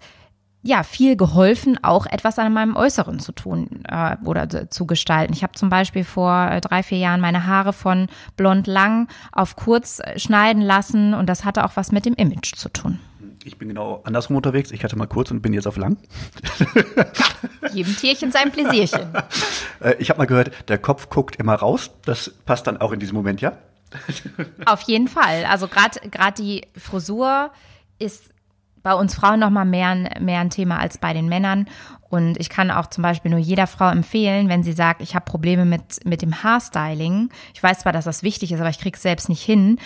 ja, 0.61 0.83
viel 0.83 1.15
geholfen, 1.15 1.81
auch 1.83 2.05
etwas 2.05 2.37
an 2.37 2.51
meinem 2.51 2.75
Äußeren 2.75 3.19
zu 3.19 3.31
tun 3.31 3.83
äh, 3.87 4.17
oder 4.25 4.69
zu 4.69 4.85
gestalten. 4.85 5.33
Ich 5.33 5.41
habe 5.41 5.53
zum 5.53 5.69
Beispiel 5.69 6.03
vor 6.03 6.49
äh, 6.51 6.61
drei, 6.61 6.83
vier 6.83 6.97
Jahren 6.97 7.21
meine 7.21 7.47
Haare 7.47 7.71
von 7.71 8.07
blond 8.35 8.67
lang 8.67 9.07
auf 9.31 9.55
kurz 9.55 10.01
schneiden 10.17 10.61
lassen 10.61 11.13
und 11.13 11.27
das 11.27 11.45
hatte 11.45 11.63
auch 11.63 11.71
was 11.75 11.91
mit 11.91 12.05
dem 12.05 12.13
Image 12.13 12.55
zu 12.55 12.69
tun. 12.69 12.99
Ich 13.45 13.57
bin 13.57 13.69
genau 13.69 14.01
andersrum 14.03 14.35
unterwegs. 14.35 14.71
Ich 14.71 14.83
hatte 14.83 14.97
mal 14.97 15.07
kurz 15.07 15.31
und 15.31 15.41
bin 15.41 15.53
jetzt 15.53 15.67
auf 15.67 15.77
lang. 15.77 15.97
Jedem 17.73 17.95
Tierchen 17.95 18.31
sein 18.31 18.51
Pläsierchen. 18.51 19.09
Äh, 19.81 19.95
ich 19.97 20.09
habe 20.09 20.17
mal 20.17 20.25
gehört, 20.25 20.51
der 20.67 20.77
Kopf 20.77 21.09
guckt 21.09 21.37
immer 21.37 21.55
raus. 21.55 21.91
Das 22.03 22.29
passt 22.45 22.67
dann 22.67 22.75
auch 22.81 22.91
in 22.91 22.99
diesem 22.99 23.15
Moment, 23.15 23.39
ja? 23.39 23.57
Auf 24.65 24.81
jeden 24.81 25.07
Fall. 25.07 25.45
Also 25.45 25.69
gerade 25.69 26.01
gerade 26.09 26.43
die 26.43 26.67
Frisur 26.77 27.51
ist 27.97 28.33
bei 28.83 28.93
uns 28.93 29.15
Frauen 29.15 29.39
noch 29.39 29.49
mal 29.49 29.65
mehr, 29.65 29.95
mehr 30.19 30.39
ein 30.39 30.49
Thema 30.49 30.79
als 30.79 30.97
bei 30.97 31.13
den 31.13 31.27
Männern. 31.27 31.67
Und 32.09 32.39
ich 32.39 32.49
kann 32.49 32.71
auch 32.71 32.87
zum 32.87 33.03
Beispiel 33.03 33.29
nur 33.29 33.39
jeder 33.39 33.67
Frau 33.67 33.89
empfehlen, 33.89 34.49
wenn 34.49 34.63
sie 34.63 34.73
sagt, 34.73 35.01
ich 35.01 35.13
habe 35.13 35.25
Probleme 35.25 35.63
mit, 35.65 36.03
mit 36.05 36.23
dem 36.23 36.43
Haarstyling. 36.43 37.29
Ich 37.53 37.61
weiß 37.61 37.79
zwar, 37.79 37.93
dass 37.93 38.05
das 38.05 38.23
wichtig 38.23 38.51
ist, 38.51 38.59
aber 38.59 38.69
ich 38.69 38.79
krieg's 38.79 39.03
selbst 39.03 39.29
nicht 39.29 39.43
hin. 39.43 39.77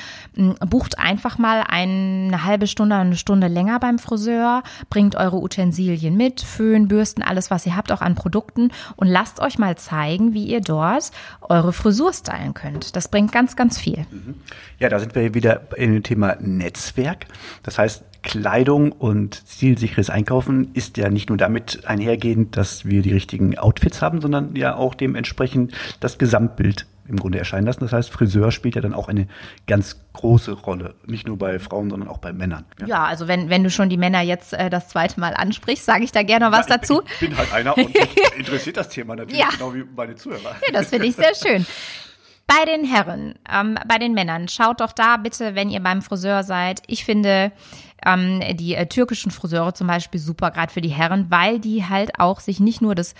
Bucht 0.65 0.99
einfach 0.99 1.37
mal 1.37 1.65
eine 1.67 2.45
halbe 2.45 2.67
Stunde, 2.67 2.95
eine 2.95 3.17
Stunde 3.17 3.47
länger 3.47 3.79
beim 3.79 3.99
Friseur, 3.99 4.63
bringt 4.89 5.15
eure 5.15 5.37
Utensilien 5.37 6.15
mit, 6.15 6.39
Föhn, 6.41 6.87
Bürsten, 6.87 7.23
alles, 7.23 7.51
was 7.51 7.65
ihr 7.65 7.75
habt, 7.75 7.91
auch 7.91 8.01
an 8.01 8.15
Produkten 8.15 8.71
und 8.95 9.07
lasst 9.07 9.41
euch 9.41 9.57
mal 9.57 9.77
zeigen, 9.77 10.33
wie 10.33 10.45
ihr 10.45 10.61
dort 10.61 11.11
eure 11.41 11.73
Frisur 11.73 12.13
stylen 12.13 12.53
könnt. 12.53 12.95
Das 12.95 13.09
bringt 13.09 13.33
ganz, 13.33 13.57
ganz 13.57 13.77
viel. 13.77 14.05
Mhm. 14.09 14.35
Ja, 14.79 14.87
da 14.87 14.99
sind 14.99 15.13
wir 15.13 15.33
wieder 15.33 15.61
in 15.75 15.93
dem 15.93 16.03
Thema 16.03 16.37
Netzwerk. 16.39 17.25
Das 17.63 17.77
heißt, 17.77 18.03
Kleidung 18.23 18.91
und 18.91 19.47
zielsicheres 19.47 20.09
Einkaufen 20.09 20.71
ist 20.73 20.97
ja 20.97 21.09
nicht 21.09 21.29
nur 21.29 21.37
damit 21.37 21.85
einhergehend, 21.85 22.57
dass 22.57 22.85
wir 22.85 23.01
die 23.01 23.11
richtigen 23.11 23.57
Outfits 23.57 24.01
haben, 24.01 24.21
sondern 24.21 24.55
ja 24.55 24.75
auch 24.75 24.95
dementsprechend 24.95 25.73
das 25.99 26.17
Gesamtbild 26.17 26.87
im 27.07 27.17
Grunde 27.17 27.37
erscheinen 27.37 27.65
lassen. 27.65 27.81
Das 27.81 27.91
heißt, 27.91 28.09
Friseur 28.09 28.51
spielt 28.51 28.75
ja 28.75 28.81
dann 28.81 28.93
auch 28.93 29.09
eine 29.09 29.27
ganz 29.67 29.99
große 30.13 30.53
Rolle, 30.53 30.95
nicht 31.05 31.27
nur 31.27 31.37
bei 31.37 31.59
Frauen, 31.59 31.89
sondern 31.89 32.07
auch 32.07 32.19
bei 32.19 32.31
Männern. 32.31 32.65
Ja, 32.79 32.87
ja 32.87 33.03
also 33.03 33.27
wenn, 33.27 33.49
wenn 33.49 33.63
du 33.63 33.69
schon 33.69 33.89
die 33.89 33.97
Männer 33.97 34.21
jetzt 34.21 34.53
äh, 34.53 34.69
das 34.69 34.87
zweite 34.87 35.19
Mal 35.19 35.33
ansprichst, 35.33 35.85
sage 35.85 36.05
ich 36.05 36.13
da 36.13 36.23
gerne 36.23 36.45
noch 36.45 36.57
was 36.57 36.69
ja, 36.69 36.77
dazu. 36.77 37.01
Ich 37.05 37.27
bin 37.27 37.37
halt 37.37 37.51
einer 37.53 37.77
und 37.77 37.93
interessiert 38.37 38.77
das 38.77 38.89
Thema 38.89 39.15
natürlich 39.15 39.41
ja. 39.41 39.49
genau 39.49 39.73
wie 39.75 39.83
meine 39.95 40.15
Zuhörer. 40.15 40.55
Ja, 40.65 40.71
das 40.71 40.89
finde 40.89 41.07
ich 41.07 41.15
sehr 41.15 41.35
schön. 41.35 41.65
Bei 42.45 42.65
den 42.65 42.83
Herren, 42.85 43.35
ähm, 43.51 43.77
bei 43.87 43.97
den 43.97 44.13
Männern, 44.13 44.47
schaut 44.47 44.81
doch 44.81 44.91
da 44.91 45.17
bitte, 45.17 45.55
wenn 45.55 45.69
ihr 45.69 45.81
beim 45.81 46.01
Friseur 46.01 46.43
seid. 46.43 46.81
Ich 46.87 47.05
finde, 47.05 47.51
ähm, 48.05 48.41
die 48.55 48.75
äh, 48.75 48.85
türkischen 48.85 49.31
Friseure 49.31 49.73
zum 49.73 49.87
Beispiel 49.87 50.19
super, 50.19 50.51
gerade 50.51 50.71
für 50.71 50.81
die 50.81 50.89
Herren, 50.89 51.27
weil 51.29 51.59
die 51.59 51.85
halt 51.85 52.19
auch 52.19 52.39
sich 52.39 52.59
nicht 52.59 52.81
nur 52.81 52.95
das 52.95 53.15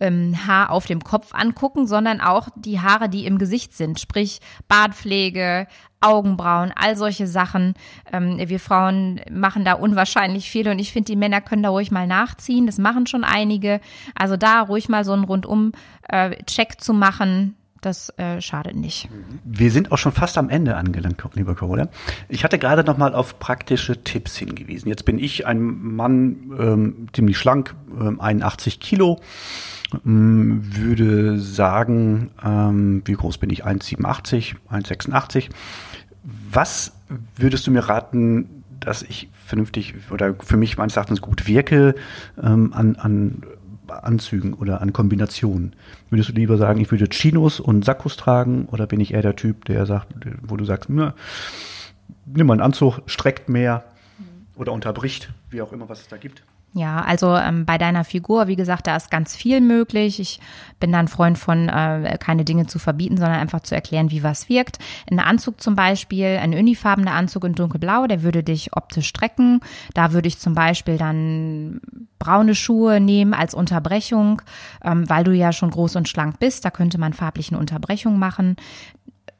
ähm, 0.00 0.46
Haar 0.46 0.70
auf 0.70 0.86
dem 0.86 1.02
Kopf 1.02 1.34
angucken, 1.34 1.86
sondern 1.86 2.20
auch 2.20 2.48
die 2.56 2.80
Haare, 2.80 3.08
die 3.08 3.26
im 3.26 3.38
Gesicht 3.38 3.74
sind, 3.74 4.00
sprich 4.00 4.40
Bartpflege, 4.68 5.66
Augenbrauen, 6.00 6.72
all 6.76 6.96
solche 6.96 7.26
Sachen. 7.26 7.74
Ähm, 8.12 8.38
wir 8.38 8.60
Frauen 8.60 9.20
machen 9.30 9.64
da 9.64 9.74
unwahrscheinlich 9.74 10.50
viel 10.50 10.68
und 10.68 10.78
ich 10.78 10.92
finde, 10.92 11.10
die 11.10 11.16
Männer 11.16 11.40
können 11.40 11.62
da 11.62 11.70
ruhig 11.70 11.90
mal 11.90 12.06
nachziehen. 12.06 12.66
Das 12.66 12.78
machen 12.78 13.06
schon 13.06 13.24
einige. 13.24 13.80
Also 14.14 14.36
da 14.36 14.62
ruhig 14.62 14.88
mal 14.88 15.04
so 15.04 15.12
einen 15.12 15.24
Rundum-Check 15.24 16.72
äh, 16.72 16.76
zu 16.78 16.92
machen, 16.92 17.56
das 17.80 18.10
äh, 18.18 18.40
schadet 18.40 18.76
nicht. 18.76 19.08
Wir 19.44 19.70
sind 19.70 19.92
auch 19.92 19.98
schon 19.98 20.12
fast 20.12 20.38
am 20.38 20.50
Ende 20.50 20.76
angelangt, 20.76 21.22
lieber 21.34 21.54
Carola. 21.54 21.88
Ich 22.28 22.44
hatte 22.44 22.58
gerade 22.58 22.84
noch 22.84 22.98
mal 22.98 23.14
auf 23.14 23.38
praktische 23.38 24.02
Tipps 24.02 24.36
hingewiesen. 24.36 24.88
Jetzt 24.88 25.04
bin 25.04 25.18
ich 25.18 25.46
ein 25.46 25.60
Mann, 25.60 26.52
ähm, 26.58 27.06
ziemlich 27.12 27.38
schlank, 27.38 27.74
ähm, 28.00 28.20
81 28.20 28.80
Kilo, 28.80 29.20
ähm, 30.04 30.62
würde 30.76 31.38
sagen, 31.38 32.30
ähm, 32.44 33.02
wie 33.04 33.14
groß 33.14 33.38
bin 33.38 33.50
ich? 33.50 33.64
1,87, 33.64 34.56
1,86. 34.70 35.48
Was 36.50 36.92
würdest 37.36 37.66
du 37.66 37.70
mir 37.70 37.88
raten, 37.88 38.64
dass 38.80 39.02
ich 39.02 39.28
vernünftig 39.44 39.94
oder 40.10 40.34
für 40.40 40.56
mich 40.56 40.76
meines 40.76 40.96
Erachtens 40.96 41.20
gut 41.20 41.46
wirke 41.46 41.94
ähm, 42.40 42.72
an, 42.72 42.96
an 42.96 43.42
Anzügen 43.90 44.54
oder 44.54 44.80
an 44.80 44.92
Kombinationen? 44.92 45.74
Würdest 46.10 46.30
du 46.30 46.32
lieber 46.34 46.56
sagen, 46.56 46.80
ich 46.80 46.90
würde 46.90 47.08
Chinos 47.08 47.60
und 47.60 47.84
Sakkos 47.84 48.16
tragen 48.16 48.66
oder 48.66 48.86
bin 48.86 49.00
ich 49.00 49.14
eher 49.14 49.22
der 49.22 49.36
Typ, 49.36 49.64
der 49.64 49.86
sagt, 49.86 50.08
wo 50.42 50.56
du 50.56 50.64
sagst, 50.64 50.90
na, 50.90 51.14
nimm 52.26 52.46
mal 52.46 52.54
einen 52.54 52.62
Anzug, 52.62 53.00
streckt 53.06 53.48
mehr 53.48 53.84
oder 54.56 54.72
unterbricht, 54.72 55.30
wie 55.50 55.62
auch 55.62 55.72
immer, 55.72 55.88
was 55.88 56.00
es 56.00 56.08
da 56.08 56.16
gibt? 56.16 56.42
Ja, 56.74 57.00
also 57.00 57.34
ähm, 57.34 57.64
bei 57.64 57.78
deiner 57.78 58.04
Figur, 58.04 58.46
wie 58.46 58.56
gesagt, 58.56 58.86
da 58.86 58.96
ist 58.96 59.10
ganz 59.10 59.34
viel 59.34 59.60
möglich. 59.62 60.20
Ich 60.20 60.38
bin 60.78 60.92
dann 60.92 61.08
Freund 61.08 61.38
von, 61.38 61.68
äh, 61.68 62.18
keine 62.20 62.44
Dinge 62.44 62.66
zu 62.66 62.78
verbieten, 62.78 63.16
sondern 63.16 63.40
einfach 63.40 63.60
zu 63.60 63.74
erklären, 63.74 64.10
wie 64.10 64.22
was 64.22 64.50
wirkt. 64.50 64.78
Ein 65.10 65.18
Anzug 65.18 65.62
zum 65.62 65.74
Beispiel, 65.74 66.38
ein 66.40 66.52
unifarbener 66.52 67.12
Anzug 67.12 67.44
in 67.44 67.54
dunkelblau, 67.54 68.06
der 68.06 68.22
würde 68.22 68.42
dich 68.42 68.76
optisch 68.76 69.08
strecken. 69.08 69.60
Da 69.94 70.12
würde 70.12 70.28
ich 70.28 70.38
zum 70.38 70.54
Beispiel 70.54 70.98
dann 70.98 71.80
braune 72.18 72.54
Schuhe 72.54 73.00
nehmen 73.00 73.32
als 73.32 73.54
Unterbrechung, 73.54 74.42
ähm, 74.84 75.08
weil 75.08 75.24
du 75.24 75.32
ja 75.32 75.52
schon 75.52 75.70
groß 75.70 75.96
und 75.96 76.08
schlank 76.08 76.38
bist. 76.38 76.66
Da 76.66 76.70
könnte 76.70 76.98
man 76.98 77.14
farblich 77.14 77.50
eine 77.50 77.58
Unterbrechung 77.58 78.18
machen. 78.18 78.56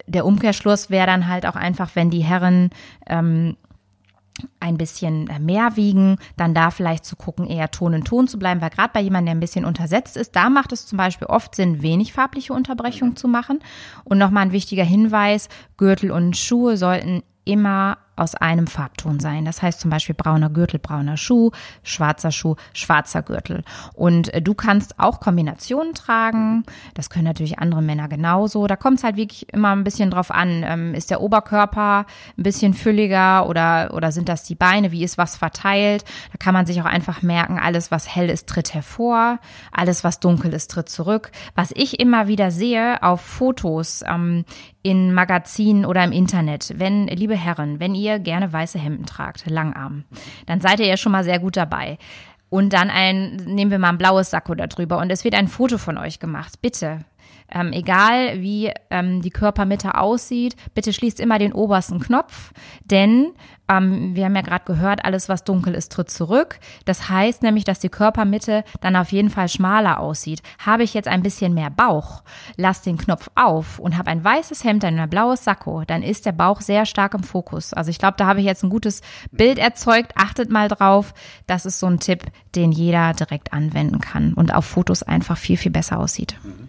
Der 0.07 0.25
Umkehrschluss 0.25 0.89
wäre 0.89 1.07
dann 1.07 1.29
halt 1.29 1.45
auch 1.45 1.57
einfach, 1.57 1.91
wenn 1.95 2.09
die 2.09 2.25
Herren 2.25 2.71
ähm, 3.07 3.57
ein 4.61 4.77
bisschen 4.77 5.29
mehr 5.41 5.77
wiegen, 5.77 6.17
dann 6.37 6.55
da 6.55 6.71
vielleicht 6.71 7.05
zu 7.05 7.17
gucken, 7.17 7.47
eher 7.47 7.71
Ton 7.71 7.95
in 7.95 8.05
Ton 8.05 8.29
zu 8.29 8.39
bleiben, 8.39 8.61
weil 8.61 8.71
gerade 8.71 8.91
bei 8.93 9.01
jemandem, 9.01 9.27
der 9.27 9.35
ein 9.35 9.41
bisschen 9.41 9.65
untersetzt 9.65 10.17
ist, 10.17 10.37
da 10.37 10.51
macht 10.51 10.73
es 10.73 10.87
zum 10.87 10.99
Beispiel 10.99 11.27
oft 11.27 11.55
Sinn, 11.55 11.83
wenig 11.83 12.13
farbliche 12.13 12.53
Unterbrechung 12.53 13.17
zu 13.17 13.29
machen. 13.29 13.61
Und 14.05 14.19
nochmal 14.19 14.45
ein 14.45 14.53
wichtiger 14.53 14.85
Hinweis, 14.85 15.49
Gürtel 15.77 16.11
und 16.11 16.37
Schuhe 16.37 16.77
sollten 16.77 17.23
immer 17.45 17.99
aus 18.19 18.35
einem 18.35 18.67
Farbton 18.67 19.21
sein. 19.21 19.45
Das 19.45 19.63
heißt 19.63 19.81
zum 19.81 19.91
Beispiel 19.91 20.15
brauner 20.15 20.51
Gürtel, 20.51 20.79
brauner 20.79 21.17
Schuh, 21.17 21.51
schwarzer 21.83 22.33
Schuh, 22.33 22.57
schwarzer 22.73 23.23
Gürtel. 23.23 23.63
Und 23.95 24.33
äh, 24.35 24.43
du 24.43 24.55
kannst 24.55 24.99
auch 24.99 25.21
Kombinationen 25.21 25.95
tragen. 25.95 26.65
Das 26.95 27.11
können 27.11 27.25
natürlich 27.25 27.59
andere 27.59 27.83
Männer 27.83 28.09
genauso. 28.09 28.67
Da 28.67 28.77
kommt 28.77 28.99
es 28.99 29.05
halt 29.05 29.17
wirklich 29.17 29.53
immer 29.53 29.71
ein 29.71 29.85
bisschen 29.85 30.11
drauf 30.11 30.31
an. 30.31 30.63
Ähm, 30.65 30.95
ist 30.95 31.11
der 31.11 31.21
Oberkörper 31.21 32.07
ein 32.37 32.43
bisschen 32.43 32.75
fülliger 32.75 33.49
oder, 33.49 33.93
oder 33.95 34.13
sind 34.13 34.29
das 34.29 34.45
die 34.45 34.55
Beine? 34.55 34.93
Wie 34.93 35.05
ist 35.05 35.19
was 35.19 35.37
verteilt? 35.37 36.05
Da 36.33 36.39
kann 36.39 36.55
man 36.55 36.67
sich 36.67 36.81
auch 36.81 36.87
einfach 36.87 37.23
merken, 37.23 37.59
alles, 37.59 37.91
was 37.91 38.15
hell 38.15 38.31
ist, 38.31 38.49
tritt 38.49 38.75
hervor. 38.75 39.39
Alles, 39.73 40.05
was 40.05 40.21
dunkel 40.21 40.53
ist, 40.53 40.71
tritt 40.71 40.89
zurück. 40.89 41.31
Was 41.55 41.73
ich 41.75 42.01
immer 42.01 42.29
wieder 42.29 42.51
sehe 42.51 43.03
auf 43.03 43.21
Fotos 43.21 44.03
ähm, 44.07 44.45
in 44.83 45.13
Magazinen 45.13 45.85
oder 45.85 46.03
im 46.03 46.13
Internet, 46.13 46.75
wenn, 46.77 47.09
liebe 47.09 47.37
Herren, 47.37 47.79
wenn 47.81 47.95
ihr 47.95 48.08
gerne 48.17 48.53
weiße 48.53 48.79
Hemden 48.79 49.07
tragt, 49.07 49.49
Langarm, 49.49 50.05
dann 50.47 50.61
seid 50.61 50.81
ihr 50.81 50.87
ja 50.87 50.97
schon 50.97 51.13
mal 51.13 51.25
sehr 51.25 51.39
gut 51.39 51.57
dabei. 51.57 51.99
Und 52.51 52.73
dann 52.73 52.89
ein, 52.89 53.37
nehmen 53.37 53.71
wir 53.71 53.79
mal 53.79 53.91
ein 53.91 53.99
blaues 53.99 54.31
Sakko 54.31 54.55
darüber 54.55 54.99
und 54.99 55.11
es 55.11 55.23
wird 55.23 55.35
ein 55.35 55.49
Foto 55.49 55.77
von 55.77 55.99
euch 55.99 56.19
gemacht. 56.19 56.63
Bitte 56.63 57.01
ähm, 57.53 57.73
egal 57.73 58.41
wie 58.41 58.73
ähm, 58.91 59.23
die 59.23 59.31
Körpermitte 59.31 59.97
aussieht, 59.97 60.57
bitte 60.75 60.93
schließt 60.93 61.21
immer 61.21 61.39
den 61.39 61.53
obersten 61.53 62.01
Knopf, 62.01 62.53
denn 62.85 63.33
ähm, 63.69 64.15
wir 64.15 64.25
haben 64.25 64.35
ja 64.35 64.43
gerade 64.43 64.65
gehört, 64.65 65.05
alles 65.05 65.29
was 65.29 65.45
dunkel 65.45 65.75
ist, 65.75 65.93
tritt 65.93 66.11
zurück. 66.11 66.59
Das 66.85 67.09
heißt 67.09 67.43
nämlich, 67.43 67.65
dass 67.65 67.79
die 67.79 67.91
Körpermitte 67.91 68.65
dann 68.81 68.97
auf 68.97 69.13
jeden 69.13 69.31
Fall 69.31 69.49
schmaler 69.49 70.01
aussieht. 70.01 70.43
Habe 70.59 70.83
ich 70.83 70.95
jetzt 70.95 71.09
ein 71.09 71.23
bisschen 71.23 71.55
mehr 71.55 71.71
Bauch, 71.71 72.23
lass 72.57 72.83
den 72.83 72.97
Knopf 72.97 73.31
auf 73.35 73.79
und 73.79 73.97
habe 73.97 74.11
ein 74.11 74.25
weißes 74.25 74.65
Hemd, 74.65 74.85
ein 74.85 75.09
blaues 75.09 75.45
Sakko, 75.45 75.85
dann 75.87 76.03
ist 76.03 76.27
der 76.27 76.33
Bauch 76.33 76.61
sehr 76.61 76.87
stark 76.87 77.15
im 77.15 77.23
Fokus. 77.23 77.73
Also 77.75 77.91
ich 77.91 77.99
glaube, 77.99 78.17
da 78.17 78.27
habe 78.27 78.41
ich 78.41 78.47
jetzt 78.47 78.65
ein 78.65 78.71
gutes 78.71 79.03
Bild 79.31 79.59
erzeugt. 79.59 80.13
Achtet 80.17 80.51
mal 80.51 80.69
drauf. 80.69 81.15
Das 81.47 81.67
ist 81.67 81.79
so 81.79 81.87
ein 81.87 82.01
Tipp, 82.01 82.25
den 82.55 82.73
jeder 82.73 83.13
direkt 83.13 83.53
anwenden 83.53 84.01
kann 84.01 84.35
und 84.35 84.55
auf 84.55 84.65
Fotos 84.65 85.03
einfach 85.03 85.37
viel, 85.37 85.57
viel 85.57 85.73
besser 85.73 85.99
aussieht. 85.99 86.37
Mhm. 86.43 86.68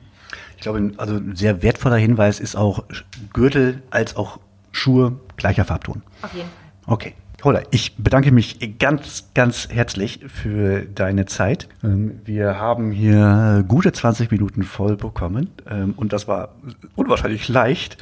Ich 0.60 0.64
glaube, 0.64 0.92
also 0.98 1.16
ein 1.16 1.38
sehr 1.38 1.64
wertvoller 1.64 1.96
Hinweis 1.96 2.42
ist 2.42 2.58
auch 2.58 2.84
Gürtel 3.32 3.82
als 3.92 4.18
auch 4.18 4.42
Schuhe 4.74 5.18
gleicher 5.38 5.64
Farbton. 5.64 6.04
Auf 6.22 6.34
jeden 6.34 6.50
Fall. 6.50 6.94
Okay. 6.94 7.14
Hola, 7.46 7.62
ich 7.72 7.96
bedanke 7.96 8.34
mich 8.34 8.78
ganz, 8.78 9.30
ganz 9.34 9.70
herzlich 9.70 10.20
für 10.28 10.82
deine 10.82 11.28
Zeit. 11.28 11.70
Ähm, 11.82 12.20
wir 12.26 12.60
haben 12.60 12.92
hier 12.92 13.64
gute 13.70 13.94
20 13.94 14.32
Minuten 14.32 14.64
voll 14.64 14.98
bekommen 14.98 15.50
ähm, 15.66 15.94
und 15.96 16.12
das 16.12 16.28
war 16.28 16.56
unwahrscheinlich 16.98 17.48
leicht. 17.48 17.96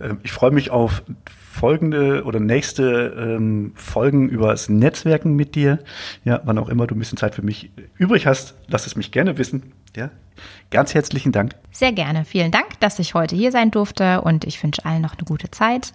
Ähm, 0.00 0.16
ich 0.22 0.32
freue 0.32 0.50
mich 0.50 0.70
auf 0.70 1.02
folgende 1.26 2.24
oder 2.24 2.38
nächste 2.38 3.72
Folgen 3.74 4.28
über 4.28 4.50
das 4.50 4.68
Netzwerken 4.68 5.34
mit 5.34 5.56
dir. 5.56 5.80
Ja, 6.24 6.40
wann 6.44 6.56
auch 6.56 6.68
immer 6.68 6.86
du 6.86 6.94
ein 6.94 7.00
bisschen 7.00 7.18
Zeit 7.18 7.34
für 7.34 7.42
mich 7.42 7.72
übrig 7.96 8.28
hast, 8.28 8.54
lass 8.68 8.86
es 8.86 8.94
mich 8.94 9.10
gerne 9.10 9.38
wissen. 9.38 9.72
Ja, 9.96 10.10
ganz 10.70 10.94
herzlichen 10.94 11.32
Dank. 11.32 11.54
Sehr 11.70 11.92
gerne. 11.92 12.24
Vielen 12.24 12.50
Dank, 12.50 12.80
dass 12.80 12.98
ich 12.98 13.14
heute 13.14 13.36
hier 13.36 13.52
sein 13.52 13.70
durfte 13.70 14.20
und 14.22 14.44
ich 14.44 14.62
wünsche 14.62 14.84
allen 14.84 15.02
noch 15.02 15.14
eine 15.14 15.24
gute 15.24 15.50
Zeit. 15.50 15.92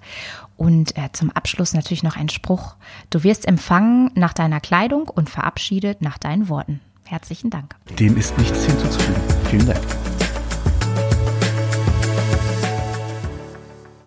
Und 0.57 0.97
äh, 0.97 1.09
zum 1.13 1.31
Abschluss 1.31 1.73
natürlich 1.73 2.03
noch 2.03 2.15
ein 2.15 2.29
Spruch. 2.29 2.75
Du 3.09 3.23
wirst 3.23 3.47
empfangen 3.47 4.11
nach 4.15 4.33
deiner 4.33 4.59
Kleidung 4.59 5.09
und 5.09 5.29
verabschiedet 5.29 6.01
nach 6.01 6.17
deinen 6.17 6.49
Worten. 6.49 6.79
Herzlichen 7.05 7.49
Dank. 7.49 7.75
Dem 7.99 8.17
ist 8.17 8.37
nichts 8.37 8.65
hinzuzufügen. 8.65 9.21
Vielen 9.49 9.67
Dank. 9.67 10.02